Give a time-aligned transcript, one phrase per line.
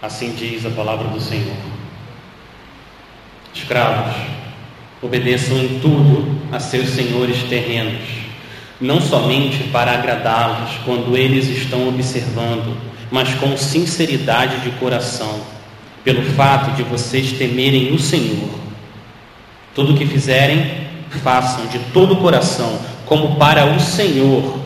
[0.00, 1.56] Assim diz a palavra do Senhor.
[3.52, 4.14] Escravos,
[5.02, 8.02] obedeçam em tudo a seus senhores terrenos,
[8.80, 12.76] não somente para agradá-los quando eles estão observando,
[13.10, 15.40] mas com sinceridade de coração,
[16.04, 18.50] pelo fato de vocês temerem o Senhor.
[19.74, 20.86] Tudo o que fizerem,
[21.24, 24.58] façam de todo o coração, como para o Senhor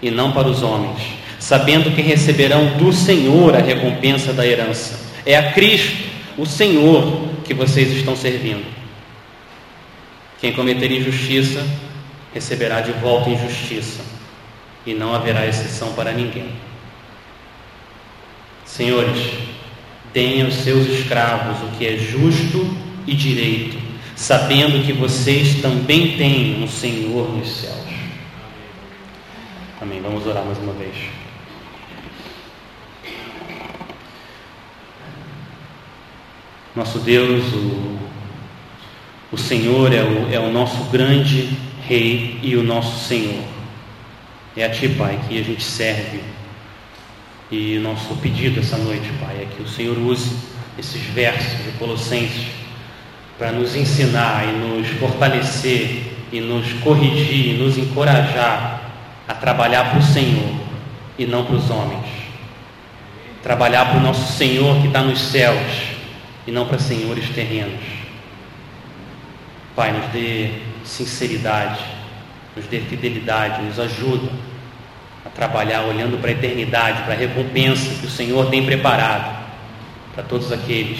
[0.00, 5.00] e não para os homens, sabendo que receberão do Senhor a recompensa da herança.
[5.24, 5.96] É a Cristo,
[6.36, 8.64] o Senhor, que vocês estão servindo.
[10.38, 11.66] Quem cometer injustiça
[12.32, 14.00] receberá de volta injustiça,
[14.86, 16.50] e não haverá exceção para ninguém.
[18.64, 19.32] Senhores,
[20.12, 22.76] deem aos seus escravos o que é justo
[23.06, 23.78] e direito,
[24.14, 27.80] sabendo que vocês também têm um Senhor nos céus.
[29.80, 30.00] Amém.
[30.00, 31.19] Vamos orar mais uma vez.
[36.74, 37.98] Nosso Deus, o,
[39.32, 41.50] o Senhor é o, é o nosso grande
[41.84, 43.42] Rei e o nosso Senhor.
[44.56, 46.20] É a Ti, Pai, que a gente serve.
[47.50, 50.36] E nosso pedido essa noite, Pai, é que o Senhor use
[50.78, 52.46] esses versos de Colossenses
[53.36, 58.92] para nos ensinar e nos fortalecer e nos corrigir e nos encorajar
[59.26, 60.54] a trabalhar para o Senhor
[61.18, 62.06] e não para os homens.
[63.42, 65.98] Trabalhar para o nosso Senhor que está nos céus
[66.46, 67.80] e não para senhores terrenos.
[69.74, 70.50] Pai, nos dê
[70.84, 71.80] sinceridade,
[72.56, 74.30] nos dê fidelidade, nos ajuda
[75.24, 79.38] a trabalhar olhando para a eternidade, para a recompensa que o Senhor tem preparado
[80.14, 80.98] para todos aqueles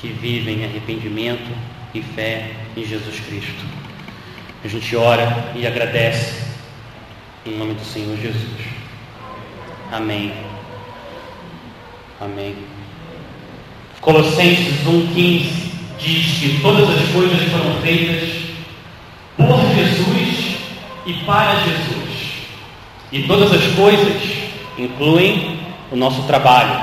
[0.00, 1.50] que vivem em arrependimento
[1.92, 3.64] e fé em Jesus Cristo.
[4.64, 6.50] A gente ora e agradece
[7.46, 8.60] em nome do Senhor Jesus.
[9.90, 10.32] Amém.
[12.20, 12.79] Amém.
[14.00, 18.30] Colossenses 1,15 diz que todas as coisas foram feitas
[19.36, 20.56] por Jesus
[21.06, 22.10] e para Jesus.
[23.12, 24.22] E todas as coisas
[24.78, 25.58] incluem
[25.90, 26.80] o nosso trabalho,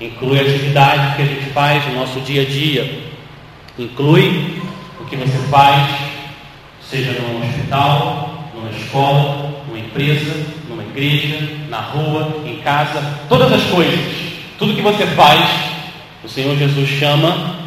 [0.00, 3.02] inclui a atividade que a gente faz no nosso dia a dia,
[3.78, 4.60] inclui
[5.00, 5.88] o que você faz,
[6.80, 10.34] seja no hospital, numa escola, numa empresa,
[10.68, 14.00] numa igreja, na rua, em casa, todas as coisas,
[14.58, 15.77] tudo que você faz,
[16.24, 17.58] o Senhor Jesus chama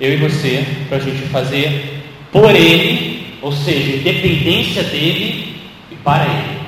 [0.00, 2.02] eu e você para a gente fazer
[2.32, 5.56] por Ele, ou seja, independência dele
[5.90, 6.58] e para Ele,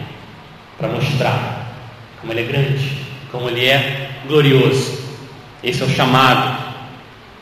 [0.78, 1.75] para mostrar
[2.21, 2.91] como Ele é grande,
[3.32, 5.03] como Ele é glorioso.
[5.62, 6.59] Esse é o chamado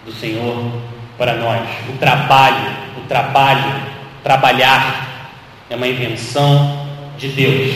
[0.06, 0.72] do Senhor
[1.18, 1.68] para nós.
[1.88, 3.82] O trabalho, o trabalho,
[4.22, 5.30] trabalhar
[5.68, 6.86] é uma invenção
[7.18, 7.74] de Deus.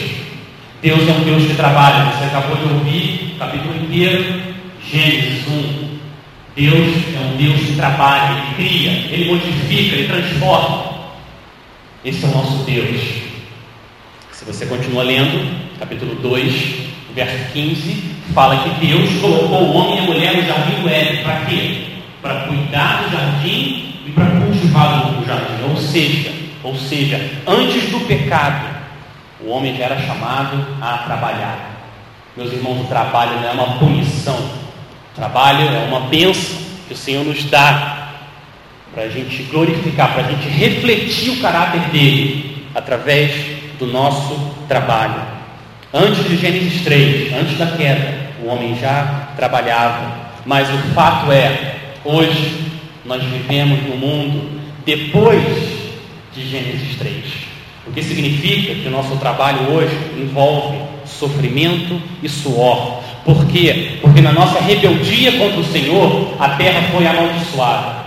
[0.81, 2.11] Deus é um Deus que trabalha.
[2.11, 4.56] Você acabou de ouvir o capítulo inteiro,
[4.91, 5.97] Gênesis 1.
[6.55, 10.97] Deus é um Deus que trabalha, Ele cria, Ele modifica, Ele transforma.
[12.03, 13.01] Esse é o nosso Deus.
[14.31, 16.53] Se você continua lendo, capítulo 2,
[17.13, 18.03] verso 15,
[18.33, 21.23] fala que Deus colocou o homem e a mulher no jardim do Éden.
[21.23, 21.83] Para quê?
[22.21, 25.63] Para cuidar do jardim e para cultivar o jardim.
[25.69, 26.31] Ou seja,
[26.63, 28.77] ou seja, antes do pecado,
[29.41, 31.77] o homem já era chamado a trabalhar.
[32.35, 34.66] Meus irmãos, o trabalho não é uma punição.
[35.17, 36.55] Trabalho é uma bênção
[36.87, 38.09] que o Senhor nos dá
[38.93, 43.31] para a gente glorificar, para a gente refletir o caráter dele através
[43.79, 45.19] do nosso trabalho.
[45.91, 50.27] Antes de Gênesis 3, antes da queda, o homem já trabalhava.
[50.45, 52.65] Mas o fato é, hoje
[53.03, 55.43] nós vivemos no mundo depois
[56.31, 57.23] de Gênesis 3.
[57.87, 60.77] O que significa que o nosso trabalho hoje envolve
[61.17, 63.01] sofrimento e suor.
[63.25, 63.97] Por quê?
[64.01, 68.05] Porque na nossa rebeldia contra o Senhor, a terra foi amaldiçoada.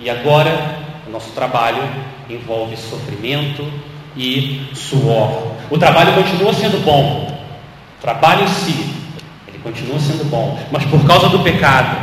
[0.00, 1.82] E agora, o nosso trabalho
[2.28, 3.66] envolve sofrimento
[4.16, 5.52] e suor.
[5.70, 7.38] O trabalho continua sendo bom.
[7.98, 8.94] O trabalho em si,
[9.46, 10.58] ele continua sendo bom.
[10.70, 11.96] Mas por causa do pecado,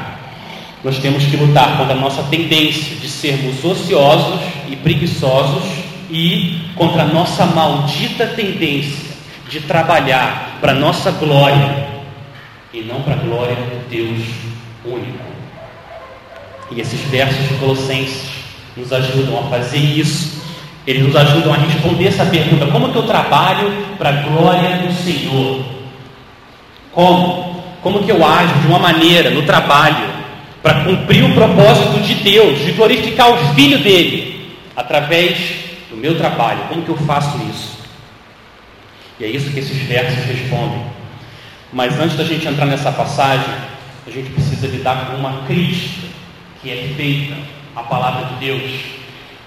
[0.83, 4.39] nós temos que lutar contra a nossa tendência de sermos ociosos
[4.69, 5.63] e preguiçosos
[6.09, 9.08] e contra a nossa maldita tendência
[9.49, 11.87] de trabalhar para nossa glória
[12.71, 14.19] e não para a glória do Deus
[14.85, 15.29] único.
[16.71, 18.29] E esses versos de Colossenses
[18.77, 20.39] nos ajudam a fazer isso.
[20.85, 24.93] Eles nos ajudam a responder essa pergunta: como que eu trabalho para a glória do
[24.93, 25.65] Senhor?
[26.93, 27.59] Como?
[27.81, 30.09] Como que eu ajo de uma maneira no trabalho
[30.61, 35.37] para cumprir o propósito de Deus, de glorificar o Filho dele através
[35.89, 36.59] do meu trabalho?
[36.69, 37.78] Como que eu faço isso?
[39.19, 40.81] E é isso que esses versos respondem.
[41.73, 43.53] Mas antes da gente entrar nessa passagem,
[44.07, 46.07] a gente precisa lidar com uma crítica
[46.61, 47.35] que é feita
[47.75, 48.71] à palavra de Deus.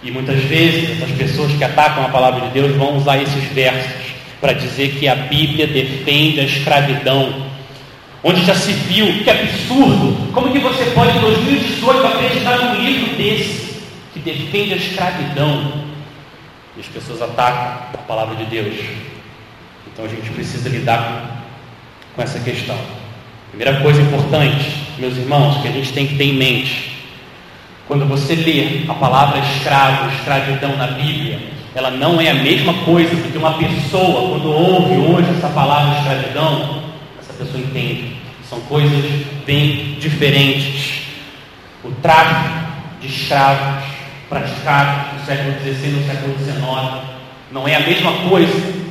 [0.03, 4.13] E muitas vezes essas pessoas que atacam a palavra de Deus vão usar esses versos
[4.41, 7.51] para dizer que a Bíblia defende a escravidão.
[8.25, 10.33] Onde já se viu, que absurdo!
[10.33, 13.83] Como que você pode em 2018 acreditar num livro desse
[14.13, 15.85] que defende a escravidão?
[16.77, 18.77] E as pessoas atacam a palavra de Deus.
[19.93, 21.44] Então a gente precisa lidar
[22.15, 22.79] com essa questão.
[23.50, 26.93] Primeira coisa importante, meus irmãos, que a gente tem que ter em mente,
[27.87, 31.39] quando você lê a palavra escravo, escravidão na Bíblia,
[31.75, 36.85] ela não é a mesma coisa que uma pessoa, quando ouve hoje essa palavra escravidão,
[37.21, 38.17] essa pessoa entende.
[38.49, 39.05] São coisas
[39.44, 41.03] bem diferentes.
[41.85, 42.67] O tráfico
[43.00, 43.85] de escravos
[44.29, 47.12] praticado no século XVI e no século XIX
[47.50, 48.81] não é a mesma coisa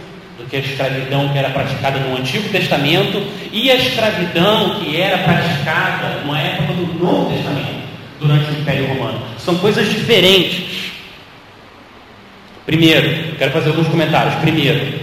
[0.52, 5.20] do que a escravidão que era praticada no Antigo Testamento e a escravidão que era
[5.20, 7.82] praticada numa época do Novo Testamento,
[8.20, 9.22] durante o Império Romano.
[9.40, 10.92] São coisas diferentes.
[12.66, 14.36] Primeiro, quero fazer alguns comentários.
[14.36, 15.00] Primeiro,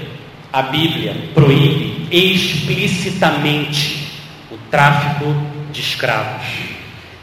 [0.53, 4.07] a Bíblia proíbe explicitamente
[4.51, 5.35] o tráfico
[5.73, 6.47] de escravos.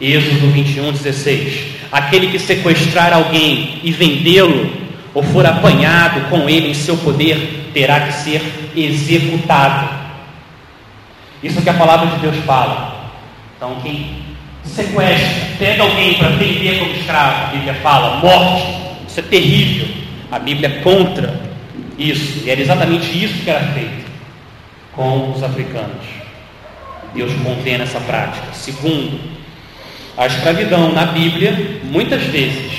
[0.02, 1.76] Êxodo 21, 16.
[1.92, 4.70] Aquele que sequestrar alguém e vendê-lo,
[5.14, 9.90] ou for apanhado com ele em seu poder, terá que ser executado.
[11.44, 13.12] Isso é que a palavra de Deus fala.
[13.58, 14.16] Então, quem
[14.64, 18.66] sequestra, pega alguém para vender como escravo, a Bíblia fala, morte.
[19.06, 19.88] Isso é terrível.
[20.32, 21.38] A Bíblia é contra
[22.00, 22.46] isso.
[22.46, 24.10] E era exatamente isso que era feito
[24.94, 26.06] com os africanos.
[27.14, 28.54] Deus condena essa prática.
[28.54, 29.20] Segundo,
[30.18, 32.72] a escravidão na Bíblia, muitas vezes,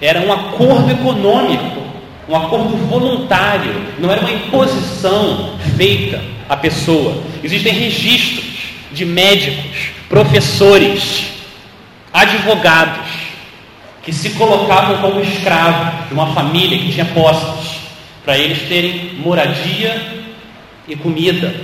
[0.00, 1.81] era um acordo econômico
[2.32, 6.18] um acordo voluntário, não era uma imposição feita
[6.48, 7.22] à pessoa.
[7.44, 8.46] Existem registros
[8.90, 11.26] de médicos, professores,
[12.10, 13.06] advogados
[14.02, 17.82] que se colocavam como escravos de uma família que tinha posses,
[18.24, 20.00] para eles terem moradia
[20.88, 21.54] e comida.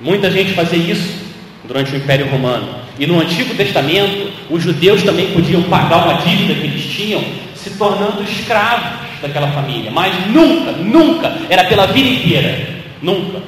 [0.00, 1.26] Muita gente fazia isso
[1.64, 2.68] durante o Império Romano.
[3.00, 7.24] E no Antigo Testamento, os judeus também podiam pagar uma dívida que eles tinham,
[7.54, 12.68] se tornando escravos daquela família, mas nunca, nunca era pela vida inteira,
[13.02, 13.42] nunca.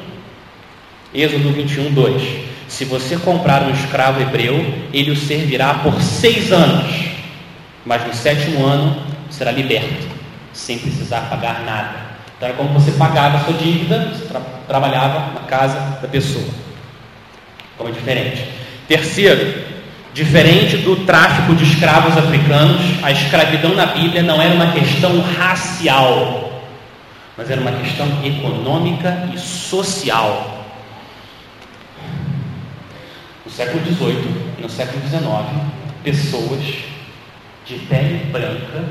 [1.14, 2.22] Êxodo 21, 2:
[2.68, 6.92] Se você comprar um escravo hebreu, ele o servirá por seis anos,
[7.84, 10.06] mas no sétimo ano será liberto,
[10.52, 12.08] sem precisar pagar nada.
[12.36, 16.44] Então era como você pagava a sua dívida, você tra trabalhava na casa da pessoa.
[17.76, 18.44] Como é diferente.
[18.86, 19.64] Terceiro,
[20.18, 26.60] Diferente do tráfico de escravos africanos, a escravidão na Bíblia não era uma questão racial,
[27.36, 30.66] mas era uma questão econômica e social.
[33.46, 35.22] No século XVIII e no século XIX,
[36.02, 36.64] pessoas
[37.64, 38.88] de pele branca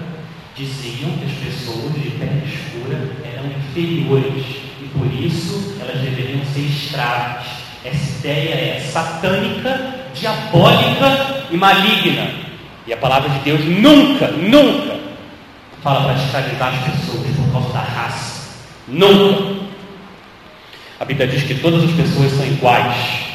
[0.55, 4.45] diziam que as pessoas de pele escura eram inferiores
[4.81, 7.47] e por isso elas deveriam ser escravas.
[7.83, 12.29] Essa ideia é satânica diabólica e maligna.
[12.85, 14.97] E a palavra de Deus nunca, nunca
[15.83, 18.47] fala para escravizar as pessoas por causa da raça.
[18.87, 19.67] Nunca.
[20.99, 23.27] A Bíblia diz que todas as pessoas são iguais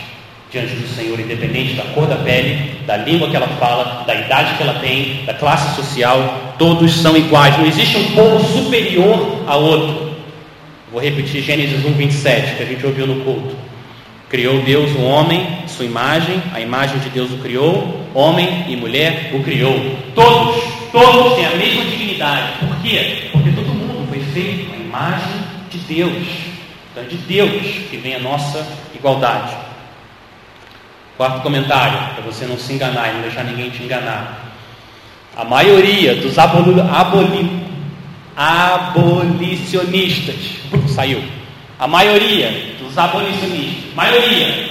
[0.51, 4.55] diante do Senhor, independente da cor da pele, da língua que ela fala, da idade
[4.57, 7.57] que ela tem, da classe social, todos são iguais.
[7.57, 10.13] Não existe um povo superior a outro.
[10.91, 13.57] Vou repetir Gênesis 1, 27, que a gente ouviu no culto.
[14.33, 19.31] Criou Deus o homem, sua imagem, a imagem de Deus o criou, homem e mulher
[19.35, 19.79] o criou.
[20.15, 20.57] Todos,
[20.91, 22.53] todos têm a mesma dignidade.
[22.61, 23.29] Por quê?
[23.31, 25.35] Porque todo mundo foi feito a imagem
[25.69, 26.27] de Deus.
[26.91, 29.55] Então é de Deus que vem a nossa igualdade.
[31.19, 34.55] Quarto comentário, para você não se enganar e não deixar ninguém te enganar.
[35.37, 37.51] A maioria dos aboli, aboli,
[38.35, 40.57] abolicionistas
[40.89, 41.23] saiu.
[41.83, 44.69] A maioria os abolicionistas, maioria,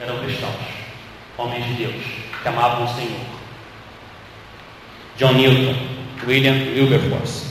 [0.00, 0.54] eram cristãos,
[1.36, 1.94] homens de Deus,
[2.40, 3.18] que amavam o Senhor.
[5.18, 5.74] John Newton,
[6.24, 7.46] William Wilberforce,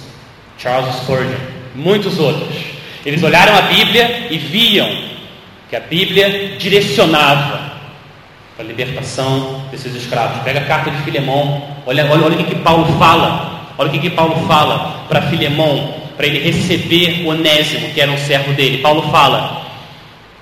[0.57, 1.35] Charles Spurgeon,
[1.75, 2.55] muitos outros.
[3.05, 4.89] Eles olharam a Bíblia e viam
[5.69, 7.73] que a Bíblia direcionava
[8.55, 10.41] para a libertação desses escravos.
[10.43, 13.73] Pega a carta de Filemão, olha, olha, olha o que, que Paulo fala.
[13.77, 18.17] Olha o que, que Paulo fala para Filemão, para ele receber Onésimo, que era um
[18.17, 18.79] servo dele.
[18.79, 19.65] Paulo fala: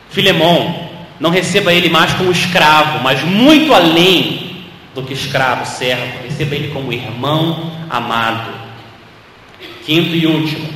[0.10, 0.90] Filemão,
[1.20, 6.24] não receba ele mais como escravo, mas muito além do que escravo, servo.
[6.24, 8.52] Receba ele como irmão amado.
[9.86, 10.70] Quinto e último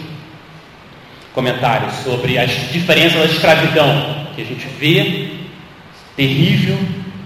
[1.33, 5.29] comentário sobre as diferenças da escravidão que a gente vê
[6.15, 6.77] terrível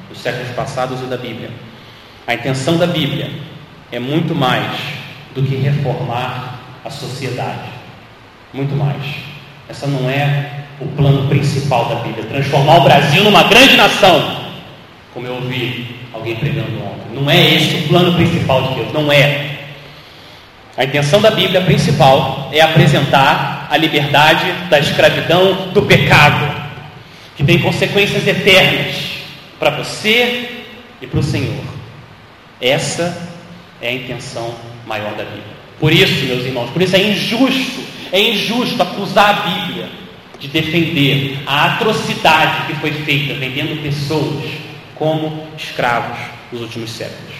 [0.09, 1.49] dos séculos passados e da Bíblia.
[2.27, 3.31] A intenção da Bíblia
[3.91, 4.69] é muito mais
[5.33, 6.50] do que reformar
[6.83, 7.69] a sociedade.
[8.53, 9.01] Muito mais.
[9.69, 12.25] Essa não é o plano principal da Bíblia.
[12.25, 14.41] Transformar o Brasil numa grande nação.
[15.13, 17.13] Como eu ouvi alguém pregando ontem.
[17.13, 18.93] Não é esse o plano principal de Deus.
[18.93, 19.51] Não é.
[20.77, 26.69] A intenção da Bíblia principal é apresentar a liberdade da escravidão do pecado,
[27.35, 28.95] que tem consequências eternas
[29.59, 30.63] para você
[31.01, 31.63] e para o Senhor.
[32.59, 33.29] Essa
[33.81, 34.53] é a intenção
[34.85, 35.50] maior da Bíblia.
[35.81, 39.89] Por isso, meus irmãos, por isso é injusto, é injusto acusar a Bíblia
[40.39, 44.45] de defender a atrocidade que foi feita vendendo pessoas
[44.93, 46.19] como escravos
[46.51, 47.33] nos últimos séculos.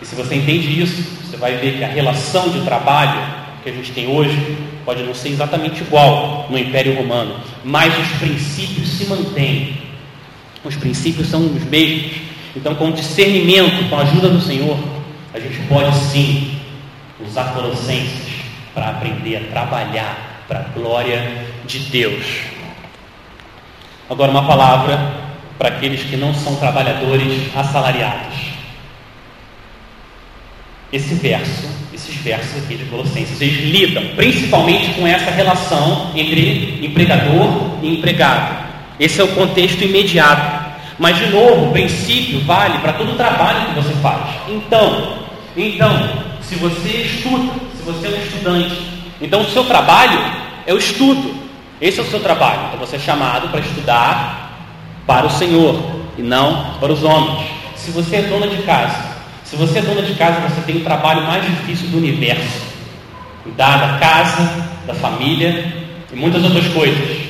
[0.00, 3.20] E se você entende isso, você vai ver que a relação de trabalho
[3.64, 8.18] que a gente tem hoje pode não ser exatamente igual no Império Romano, mas os
[8.18, 9.76] princípios se mantêm.
[10.62, 12.12] Os princípios são os mesmos.
[12.54, 14.78] Então, com discernimento, com a ajuda do Senhor,
[15.34, 16.55] a gente pode sim
[17.20, 18.42] usar Colossenses
[18.74, 22.24] para aprender a trabalhar para a glória de Deus.
[24.08, 25.26] Agora, uma palavra
[25.58, 28.36] para aqueles que não são trabalhadores assalariados.
[30.92, 37.78] Esse verso, esses versos aqui de Colossenses, eles lidam principalmente com essa relação entre empregador
[37.82, 38.64] e empregado.
[39.00, 40.66] Esse é o contexto imediato.
[40.98, 44.36] Mas, de novo, o princípio vale para todo o trabalho que você faz.
[44.48, 45.18] Então,
[45.56, 48.76] então, se você estuda, se você é um estudante,
[49.20, 50.20] então o seu trabalho
[50.66, 51.46] é o estudo.
[51.80, 52.68] Esse é o seu trabalho.
[52.68, 54.46] Então você é chamado para estudar
[55.06, 55.78] para o Senhor
[56.16, 57.48] e não para os homens.
[57.76, 60.84] Se você é dona de casa, se você é dona de casa, você tem o
[60.84, 62.62] trabalho mais difícil do universo.
[63.42, 65.72] Cuidar da casa, da família
[66.12, 67.26] e muitas outras coisas.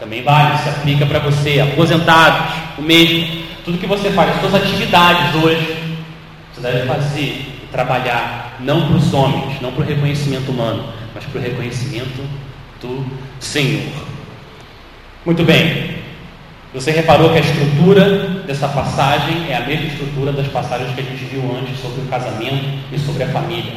[0.00, 3.44] Também vale, se aplica para você, aposentados, o mesmo.
[3.64, 5.76] Tudo que você faz, as suas atividades hoje,
[6.52, 10.84] você deve fazer e trabalhar não para os homens, não para o reconhecimento humano,
[11.14, 12.22] mas para o reconhecimento
[12.80, 13.04] do
[13.40, 13.92] Senhor.
[15.24, 15.94] Muito bem.
[16.74, 21.04] Você reparou que a estrutura dessa passagem é a mesma estrutura das passagens que a
[21.04, 23.72] gente viu antes sobre o casamento e sobre a família.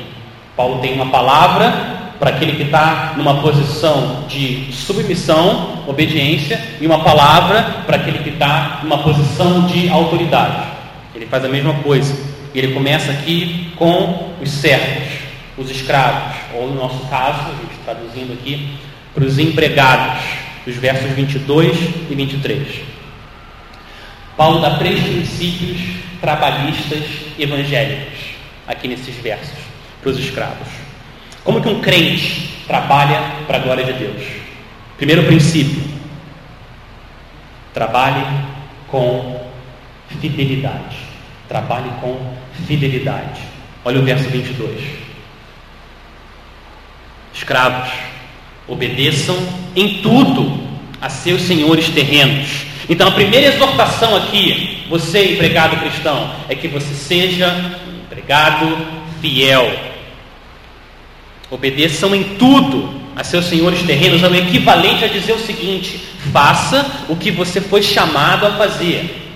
[0.56, 1.72] Paulo tem uma palavra
[2.20, 8.30] para aquele que está numa posição de submissão, obediência, e uma palavra para aquele que
[8.30, 10.68] está numa posição de autoridade.
[11.14, 12.37] Ele faz a mesma coisa.
[12.58, 15.20] Ele começa aqui com os servos,
[15.56, 18.80] os escravos, ou no nosso caso, a gente traduzindo aqui,
[19.14, 20.24] para os empregados,
[20.66, 21.78] os versos 22
[22.10, 22.68] e 23.
[24.36, 25.78] Paulo dá três princípios
[26.20, 27.04] trabalhistas
[27.38, 28.18] evangélicos
[28.68, 29.60] aqui nesses versos
[30.02, 30.68] para os escravos.
[31.44, 34.24] Como que um crente trabalha para a glória de Deus?
[34.98, 35.84] Primeiro princípio:
[37.72, 38.26] trabalhe
[38.88, 39.48] com
[40.20, 41.06] fidelidade.
[41.48, 42.36] Trabalhe com
[42.66, 43.42] fidelidade.
[43.84, 44.82] Olha o verso 22.
[47.34, 47.90] Escravos,
[48.68, 49.38] obedeçam
[49.76, 50.60] em tudo
[51.02, 52.66] a seus senhores terrenos.
[52.90, 57.48] Então, a primeira exortação aqui, você, empregado cristão, é que você seja
[57.88, 58.78] um empregado
[59.22, 59.72] fiel.
[61.50, 66.00] Obedeçam em tudo a seus senhores terrenos, é o equivalente a dizer o seguinte:
[66.32, 69.27] faça o que você foi chamado a fazer.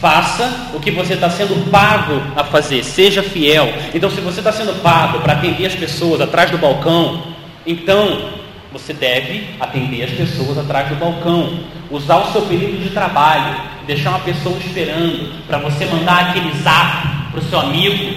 [0.00, 3.72] Faça o que você está sendo pago a fazer, seja fiel.
[3.94, 7.22] Então, se você está sendo pago para atender as pessoas atrás do balcão,
[7.66, 8.30] então
[8.72, 11.60] você deve atender as pessoas atrás do balcão,
[11.90, 17.08] usar o seu período de trabalho, deixar uma pessoa esperando para você mandar aquele zap
[17.30, 18.14] para o seu amigo,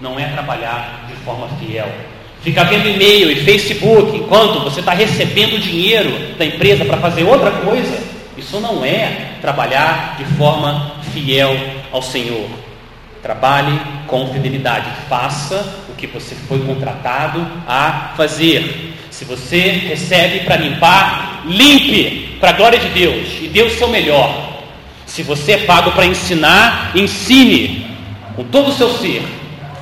[0.00, 1.90] não é trabalhar de forma fiel.
[2.42, 7.50] Ficar vendo e-mail e Facebook enquanto você está recebendo dinheiro da empresa para fazer outra
[7.50, 7.98] coisa,
[8.36, 11.56] isso não é trabalhar de forma fiel
[11.90, 12.46] ao Senhor.
[13.22, 18.94] Trabalhe com fidelidade, faça o que você foi contratado a fazer.
[19.10, 24.60] Se você recebe para limpar, limpe para a glória de Deus e o seu melhor.
[25.06, 27.86] Se você é pago para ensinar, ensine
[28.34, 29.22] com todo o seu ser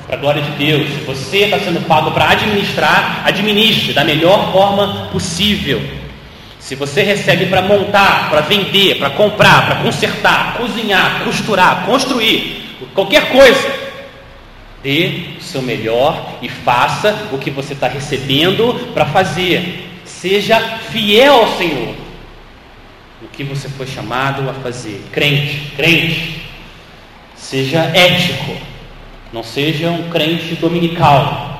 [0.07, 0.87] para a glória de Deus.
[0.87, 5.81] Se você está sendo pago para administrar, administre da melhor forma possível.
[6.65, 13.29] Se você recebe para montar, para vender, para comprar, para consertar, cozinhar, costurar, construir, qualquer
[13.29, 13.71] coisa,
[14.81, 19.91] dê o seu melhor e faça o que você está recebendo para fazer.
[20.05, 21.93] Seja fiel ao Senhor.
[23.21, 25.05] O que você foi chamado a fazer.
[25.11, 26.47] Crente, crente.
[27.35, 28.57] Seja ético.
[29.31, 31.54] Não seja um crente dominical.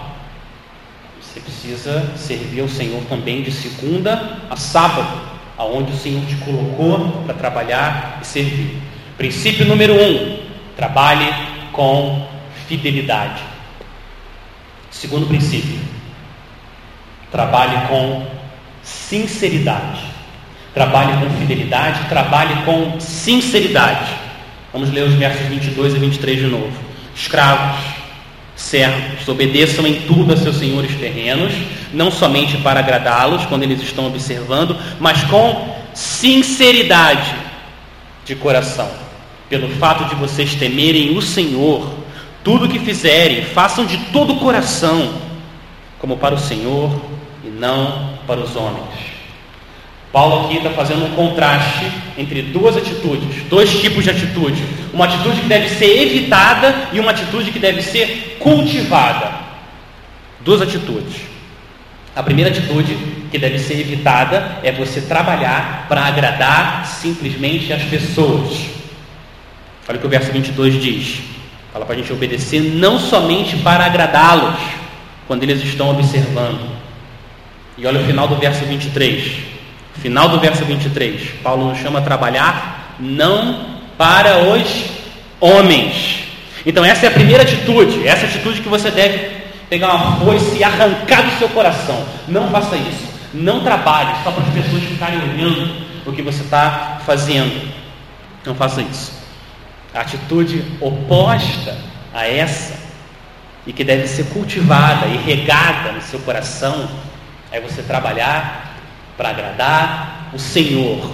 [1.66, 5.20] Precisa servir ao Senhor também de segunda a sábado,
[5.58, 8.78] aonde o Senhor te colocou para trabalhar e servir.
[9.18, 10.42] Princípio número um:
[10.78, 11.28] trabalhe
[11.72, 12.28] com
[12.68, 13.42] fidelidade.
[14.92, 15.80] Segundo princípio:
[17.32, 18.28] trabalhe com
[18.84, 20.02] sinceridade.
[20.72, 24.14] Trabalhe com fidelidade, trabalhe com sinceridade.
[24.72, 26.78] Vamos ler os versos 22 e 23 de novo.
[27.16, 27.95] Escravos,
[28.56, 31.54] servos, obedeçam em tudo a seus senhores terrenos,
[31.94, 37.36] não somente para agradá-los quando eles estão observando, mas com sinceridade
[38.26, 38.90] de coração.
[39.50, 41.94] Pelo fato de vocês temerem o Senhor,
[42.44, 45.14] tudo o que fizerem, façam de todo o coração,
[46.00, 46.92] como para o Senhor
[47.44, 49.15] e não para os homens.
[50.16, 54.64] Paulo aqui está fazendo um contraste entre duas atitudes, dois tipos de atitude.
[54.94, 59.30] Uma atitude que deve ser evitada e uma atitude que deve ser cultivada.
[60.40, 61.18] Duas atitudes.
[62.16, 62.98] A primeira atitude
[63.30, 68.68] que deve ser evitada é você trabalhar para agradar simplesmente as pessoas.
[69.86, 71.24] Olha o que o verso 22 diz.
[71.74, 74.62] Fala para a gente obedecer não somente para agradá-los,
[75.28, 76.72] quando eles estão observando.
[77.78, 79.55] E olha o final do verso 23.
[80.02, 84.86] Final do verso 23, Paulo nos chama a trabalhar não para os
[85.40, 86.26] homens.
[86.66, 90.64] Então, essa é a primeira atitude, essa atitude que você deve pegar uma foice e
[90.64, 92.06] arrancar do seu coração.
[92.28, 93.06] Não faça isso.
[93.34, 97.72] Não trabalhe só para as pessoas ficarem olhando o que você está fazendo.
[98.46, 99.14] Não faça isso.
[99.94, 101.78] A atitude oposta
[102.14, 102.86] a essa,
[103.68, 106.88] e que deve ser cultivada e regada no seu coração,
[107.52, 108.75] é você trabalhar
[109.18, 111.12] para agradar o Senhor.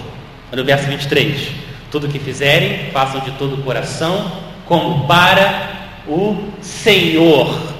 [0.52, 1.48] No verso 23:
[1.90, 4.30] Tudo que fizerem, façam de todo o coração,
[4.66, 5.70] como para
[6.06, 7.72] o Senhor.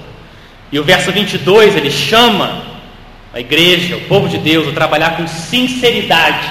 [0.71, 2.63] E o verso 22 ele chama
[3.35, 6.49] a igreja, o povo de Deus, a trabalhar com sinceridade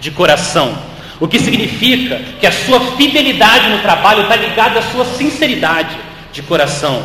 [0.00, 0.76] de coração.
[1.20, 5.96] O que significa que a sua fidelidade no trabalho está ligada à sua sinceridade
[6.32, 7.04] de coração.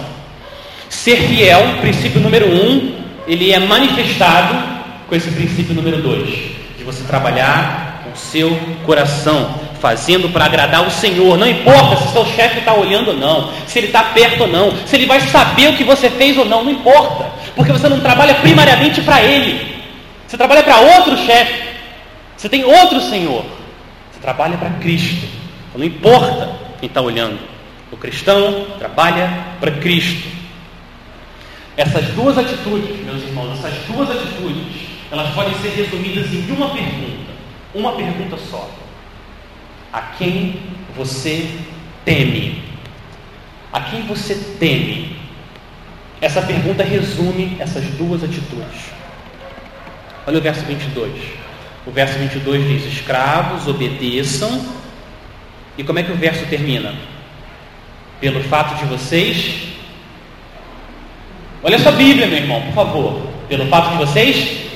[0.89, 2.96] Ser fiel, princípio número um,
[3.28, 4.79] ele é manifestado
[5.10, 6.30] com esse princípio número dois,
[6.78, 11.36] de você trabalhar com o seu coração, fazendo para agradar o Senhor.
[11.36, 14.72] Não importa se seu chefe está olhando ou não, se ele está perto ou não,
[14.86, 18.00] se ele vai saber o que você fez ou não, não importa, porque você não
[18.00, 19.82] trabalha primariamente para ele,
[20.28, 21.63] você trabalha para outro chefe,
[22.38, 23.43] você tem outro Senhor,
[24.12, 25.28] você trabalha para Cristo.
[25.76, 27.39] Não importa quem está olhando,
[27.91, 30.28] o cristão trabalha para Cristo.
[31.78, 37.32] Essas duas atitudes, meus irmãos, essas duas atitudes elas podem ser resumidas em uma pergunta,
[37.74, 38.69] uma pergunta só.
[39.91, 40.60] A quem
[40.95, 41.50] você
[42.06, 42.62] teme?
[43.74, 45.17] A quem você teme?
[46.22, 48.91] Essa pergunta resume essas duas atitudes.
[50.28, 51.13] Olha o verso 22.
[51.88, 54.63] O verso 22 diz: Escravos, obedeçam.
[55.78, 56.93] E como é que o verso termina?
[58.22, 59.69] Pelo fato de vocês.
[61.63, 63.22] Olha sua Bíblia, meu irmão, por favor.
[63.48, 64.68] Pelo fato de vocês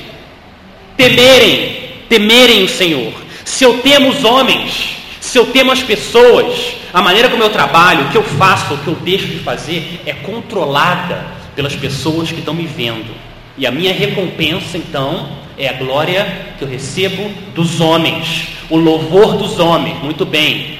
[0.96, 3.12] temerem, temerem o Senhor.
[3.44, 8.06] Se eu temo os homens, se eu temo as pessoas, a maneira como eu trabalho,
[8.06, 12.38] o que eu faço, o que eu deixo de fazer é controlada pelas pessoas que
[12.38, 13.14] estão me vendo.
[13.56, 16.26] E a minha recompensa, então, é a glória
[16.58, 20.02] que eu recebo dos homens, o louvor dos homens.
[20.02, 20.78] Muito bem.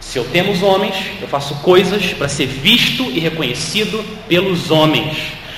[0.00, 5.16] Se eu temo os homens, eu faço coisas para ser visto e reconhecido pelos homens.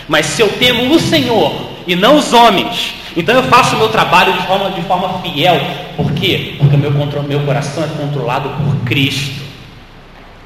[0.09, 3.89] Mas se eu temo o Senhor e não os homens, então eu faço o meu
[3.89, 5.61] trabalho de forma, de forma fiel.
[5.97, 6.57] Por quê?
[6.59, 9.43] Porque o meu, meu coração é controlado por Cristo.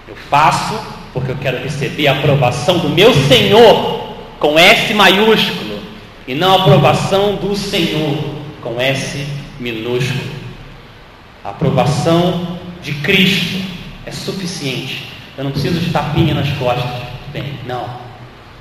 [0.08, 0.78] Eu faço
[1.12, 5.80] porque eu quero receber a aprovação do meu Senhor com S maiúsculo
[6.26, 8.16] e não a aprovação do Senhor
[8.62, 9.26] com S
[9.60, 10.32] minúsculo.
[11.44, 13.60] A aprovação de Cristo
[14.06, 15.04] é suficiente.
[15.36, 17.02] Eu não preciso de tapinha nas costas.
[17.32, 17.84] Bem, não.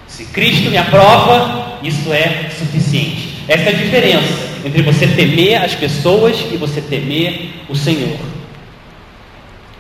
[0.08, 3.31] Se Cristo me aprova, isso é suficiente.
[3.48, 8.18] Essa é a diferença entre você temer as pessoas e você temer o Senhor.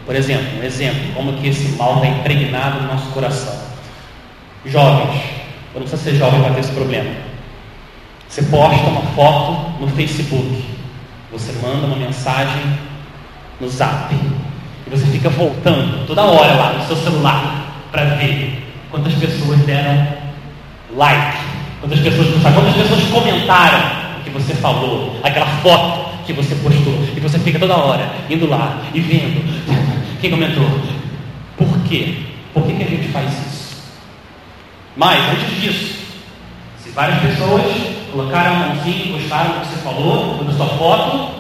[0.05, 3.55] Por exemplo, um exemplo, como que esse mal está impregnado no nosso coração.
[4.65, 5.21] Jovens,
[5.73, 7.11] eu não precisa ser jovem para ter esse problema.
[8.27, 10.63] Você posta uma foto no Facebook,
[11.31, 12.61] você manda uma mensagem
[13.59, 19.13] no Zap, e você fica voltando toda hora lá no seu celular para ver quantas
[19.13, 20.07] pessoas deram
[20.95, 21.50] like
[21.81, 23.79] Quantas pessoas, quantas pessoas comentaram
[24.19, 28.47] o que você falou, aquela foto que você postou, e você fica toda hora indo
[28.47, 29.43] lá e vendo
[30.21, 30.69] quem comentou.
[31.57, 32.17] Por quê?
[32.53, 33.81] Por que, que a gente faz isso?
[34.95, 36.05] Mas, antes disso,
[36.83, 37.63] se várias pessoas
[38.11, 41.33] colocaram a mãozinha, gostaram do que você falou, da sua foto,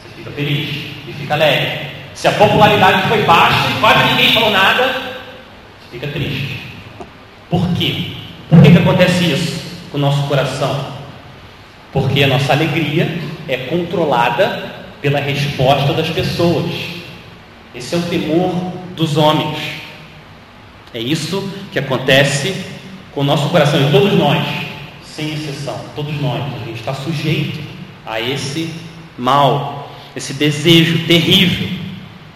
[0.00, 0.68] você fica feliz
[1.08, 1.90] e fica alegre.
[2.14, 6.60] Se a popularidade foi baixa e quase ninguém falou nada, você fica triste.
[7.50, 8.12] Por quê?
[8.48, 9.61] Por que, que acontece isso
[9.96, 10.86] o nosso coração?
[11.92, 16.70] Porque a nossa alegria é controlada pela resposta das pessoas.
[17.74, 18.54] Esse é o temor
[18.94, 19.58] dos homens.
[20.94, 22.54] É isso que acontece
[23.12, 24.42] com o nosso coração, e todos nós,
[25.04, 27.60] sem exceção, todos nós, a gente está sujeito
[28.06, 28.72] a esse
[29.18, 31.68] mal, esse desejo terrível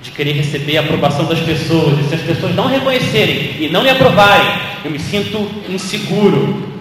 [0.03, 3.83] de querer receber a aprovação das pessoas, e se as pessoas não reconhecerem e não
[3.83, 4.47] me aprovarem,
[4.85, 6.76] eu me sinto inseguro.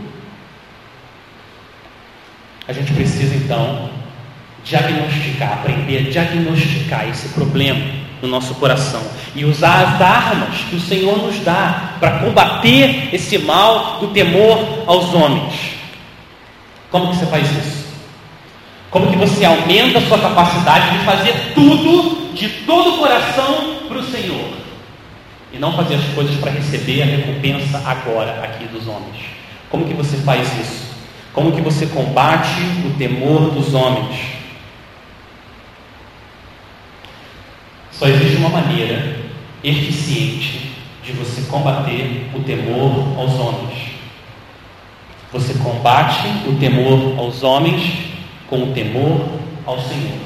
[2.68, 3.90] A gente precisa então
[4.64, 7.80] diagnosticar, aprender a diagnosticar esse problema
[8.22, 9.02] no nosso coração
[9.36, 14.84] e usar as armas que o Senhor nos dá para combater esse mal do temor
[14.88, 15.76] aos homens.
[16.90, 17.86] Como que você faz isso?
[18.90, 23.98] Como que você aumenta a sua capacidade de fazer tudo de todo o coração para
[24.00, 24.50] o Senhor
[25.54, 29.18] e não fazer as coisas para receber a recompensa agora aqui dos homens?
[29.70, 30.85] Como que você faz isso?
[31.36, 34.16] Como que você combate o temor dos homens?
[37.92, 39.20] Só existe uma maneira
[39.62, 40.72] eficiente
[41.04, 43.74] de você combater o temor aos homens.
[45.34, 47.84] Você combate o temor aos homens
[48.50, 49.28] com o temor
[49.66, 50.18] ao Senhor.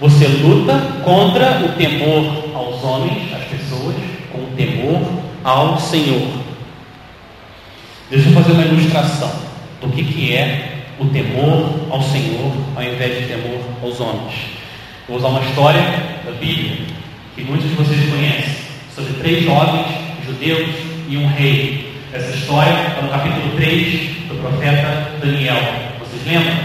[0.00, 3.94] Você luta contra o temor aos homens, às pessoas,
[4.32, 5.02] com o temor
[5.44, 6.26] ao Senhor.
[8.08, 9.45] Deixa eu fazer uma ilustração
[9.86, 14.34] do que, que é o temor ao Senhor ao invés de temor aos homens.
[15.08, 15.80] Vou usar uma história
[16.24, 16.78] da Bíblia
[17.34, 18.56] que muitos de vocês conhecem,
[18.94, 19.86] sobre três jovens
[20.26, 20.68] judeus
[21.08, 21.92] e um rei.
[22.12, 25.60] Essa história está no capítulo 3 do profeta Daniel.
[26.00, 26.56] Vocês lembram?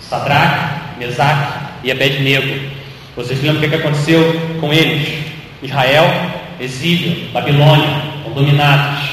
[0.00, 2.70] Sadraque, Mesaque e Abednego.
[3.16, 4.22] Vocês lembram o que aconteceu
[4.60, 5.24] com eles?
[5.62, 6.04] Israel,
[6.60, 8.02] exílio, Babilônia,
[8.34, 9.10] dominados.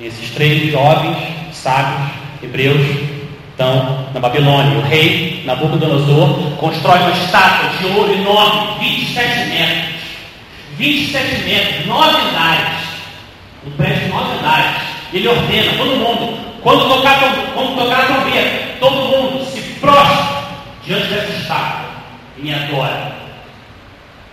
[0.00, 1.16] E esses três jovens,
[1.52, 3.14] sábios, hebreus,
[3.54, 9.94] então, na Babilônia, o rei Nabucodonosor constrói uma estátua de ouro enorme, 27 metros.
[10.76, 12.84] 27 metros, nove andares.
[13.64, 14.82] Um prédio de nove andares.
[15.12, 17.20] Ele ordena, todo mundo, quando tocar,
[17.54, 20.44] quando tocar a trombeta, todo mundo se prostra
[20.84, 21.90] diante dessa estátua
[22.36, 23.12] e me adora.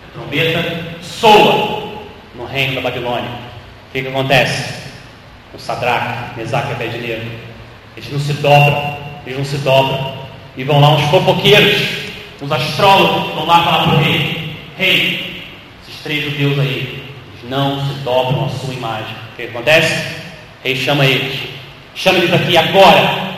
[0.08, 1.92] A trombeta soa
[2.34, 3.30] no reino da Babilônia.
[3.88, 4.82] O que, que acontece?
[5.54, 7.51] O Sadraque, Mesaque e Abednego,
[7.96, 10.22] eles não se dobram eles não se dobram.
[10.56, 11.82] E vão lá uns fofoqueiros,
[12.42, 15.44] uns astrólogos, vão lá falar para o rei: Rei,
[15.82, 19.14] esses três judeus aí, eles não se dobram à sua imagem.
[19.32, 20.14] O que acontece?
[20.60, 21.40] O rei chama eles.
[21.94, 23.32] Chama eles aqui agora.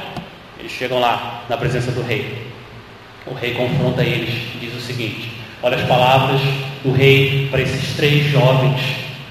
[0.59, 2.45] Eles chegam lá na presença do rei.
[3.27, 5.31] O rei confronta eles e diz o seguinte:
[5.63, 6.41] Olha as palavras
[6.83, 8.81] do rei para esses três jovens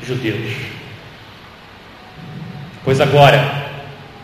[0.05, 0.53] judeus.
[2.83, 3.63] Pois agora,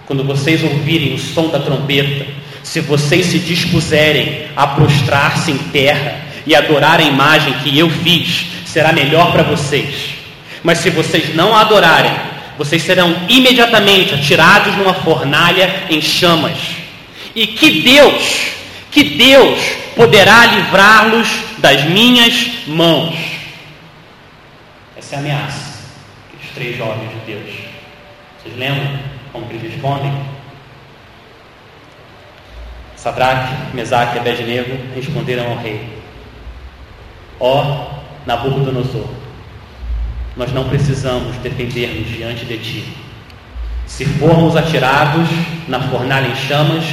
[0.10, 2.26] quando vocês ouvirem o som da trombeta,
[2.63, 8.48] se vocês se dispuserem a prostrar-se em terra e adorar a imagem que eu fiz,
[8.65, 10.15] será melhor para vocês.
[10.63, 12.12] Mas se vocês não a adorarem,
[12.58, 16.58] vocês serão imediatamente atirados numa fornalha em chamas.
[17.36, 18.48] E que Deus,
[18.89, 19.60] que Deus
[19.95, 21.28] poderá livrá-los
[21.60, 23.15] das minhas mãos.
[24.98, 25.84] Essa é a ameaça
[26.32, 27.56] que os três jovens de Deus.
[28.41, 29.09] Vocês lembram?
[29.32, 30.12] Como que eles respondem?
[32.96, 35.82] Sadraque, Mesaque e Abednego responderam ao rei:
[37.39, 39.08] Ó oh, Nabucodonosor,
[40.36, 42.84] nós não precisamos defender-nos diante de ti.
[43.88, 45.30] Se formos atirados
[45.68, 46.86] na fornalha em chamas,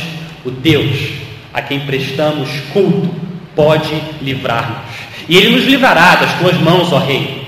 [0.45, 3.15] o Deus a quem prestamos culto
[3.55, 4.95] pode livrar-nos.
[5.29, 7.47] E ele nos livrará das tuas mãos, ó rei.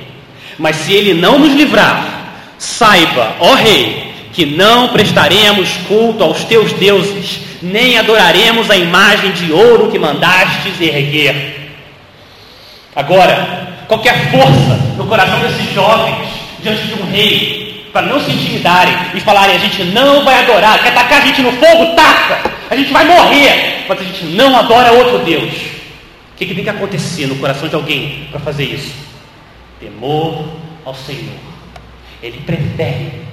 [0.59, 4.08] Mas se ele não nos livrar, saiba, ó rei,
[4.38, 10.81] que não prestaremos culto aos teus deuses, nem adoraremos a imagem de ouro que mandastes
[10.81, 11.74] erguer.
[12.94, 16.29] Agora, qualquer força no coração desses jovens
[16.62, 20.85] diante de um rei, para não se intimidarem e falarem: a gente não vai adorar,
[20.85, 21.96] quer tacar a gente no fogo?
[21.96, 22.48] Taca!
[22.70, 25.53] A gente vai morrer, mas a gente não adora outro Deus.
[25.53, 28.94] O que, que tem que acontecer no coração de alguém para fazer isso?
[29.81, 30.44] Temor
[30.85, 31.35] ao Senhor.
[32.22, 33.27] Ele prefere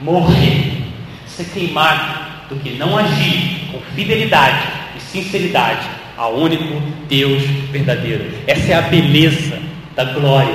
[0.00, 0.82] morrer,
[1.26, 8.30] ser queimado, do que não agir com fidelidade e sinceridade ao único Deus verdadeiro.
[8.46, 9.60] Essa é a beleza
[9.94, 10.54] da glória,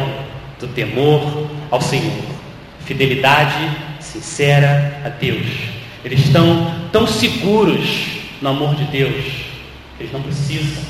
[0.59, 2.23] do temor ao Senhor.
[2.85, 5.45] Fidelidade sincera a Deus.
[6.03, 8.07] Eles estão tão seguros
[8.41, 9.23] no amor de Deus,
[9.99, 10.83] eles não precisam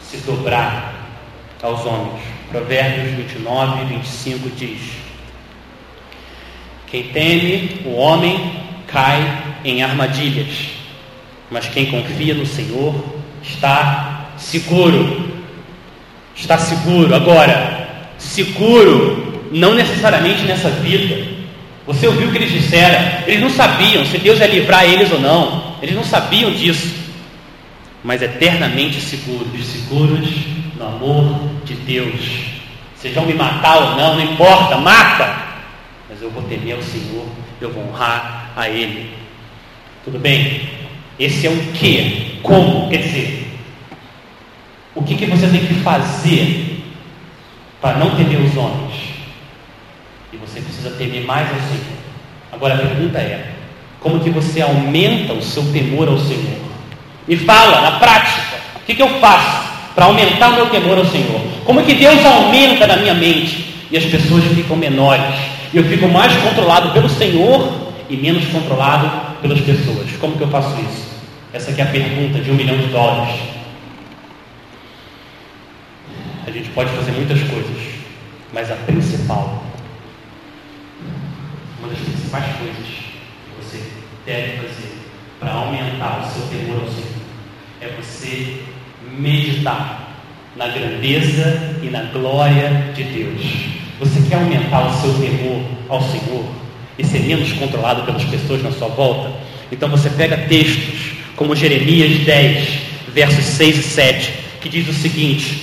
[0.00, 0.94] se dobrar
[1.62, 2.22] aos homens.
[2.50, 5.05] Provérbios 29 e 25 diz:
[6.86, 8.52] Quem teme o homem
[8.86, 10.68] cai em armadilhas,
[11.50, 12.94] mas quem confia no Senhor
[13.42, 15.34] está seguro.
[16.34, 17.14] Está seguro.
[17.14, 21.36] Agora, seguro não necessariamente nessa vida.
[21.86, 23.24] Você ouviu o que eles disseram?
[23.26, 25.76] Eles não sabiam se Deus ia livrar eles ou não.
[25.80, 26.94] Eles não sabiam disso.
[28.02, 30.28] Mas eternamente seguros, seguros
[30.76, 32.20] no amor de Deus.
[32.94, 35.45] Vocês vão me matar ou não, não importa, mata.
[36.08, 37.26] Mas eu vou temer ao Senhor,
[37.60, 39.10] eu vou honrar a Ele.
[40.04, 40.68] Tudo bem?
[41.18, 42.38] Esse é o que?
[42.42, 42.88] Como?
[42.88, 43.58] Quer dizer,
[44.94, 46.84] o que, que você tem que fazer
[47.80, 48.94] para não temer os homens?
[50.32, 51.96] E você precisa temer mais ao Senhor.
[52.52, 53.52] Agora a pergunta é:
[54.00, 56.60] como que você aumenta o seu temor ao Senhor?
[57.26, 61.40] Me fala, na prática, o que, que eu faço para aumentar meu temor ao Senhor?
[61.64, 65.55] Como que Deus aumenta na minha mente e as pessoas ficam menores?
[65.76, 69.10] Eu fico mais controlado pelo Senhor e menos controlado
[69.42, 70.10] pelas pessoas.
[70.18, 71.06] Como que eu faço isso?
[71.52, 73.38] Essa aqui é a pergunta de um milhão de dólares.
[76.46, 77.76] A gente pode fazer muitas coisas,
[78.54, 79.66] mas a principal,
[81.78, 83.82] uma das principais coisas que você
[84.24, 84.98] deve fazer
[85.38, 87.06] para aumentar o seu temor ao Senhor
[87.82, 88.62] é você
[89.18, 90.08] meditar
[90.56, 93.76] na grandeza e na glória de Deus.
[93.98, 96.44] Você quer aumentar o seu temor ao Senhor
[96.98, 99.32] e ser menos controlado pelas pessoas na sua volta?
[99.72, 102.68] Então você pega textos como Jeremias 10,
[103.14, 105.62] versos 6 e 7, que diz o seguinte: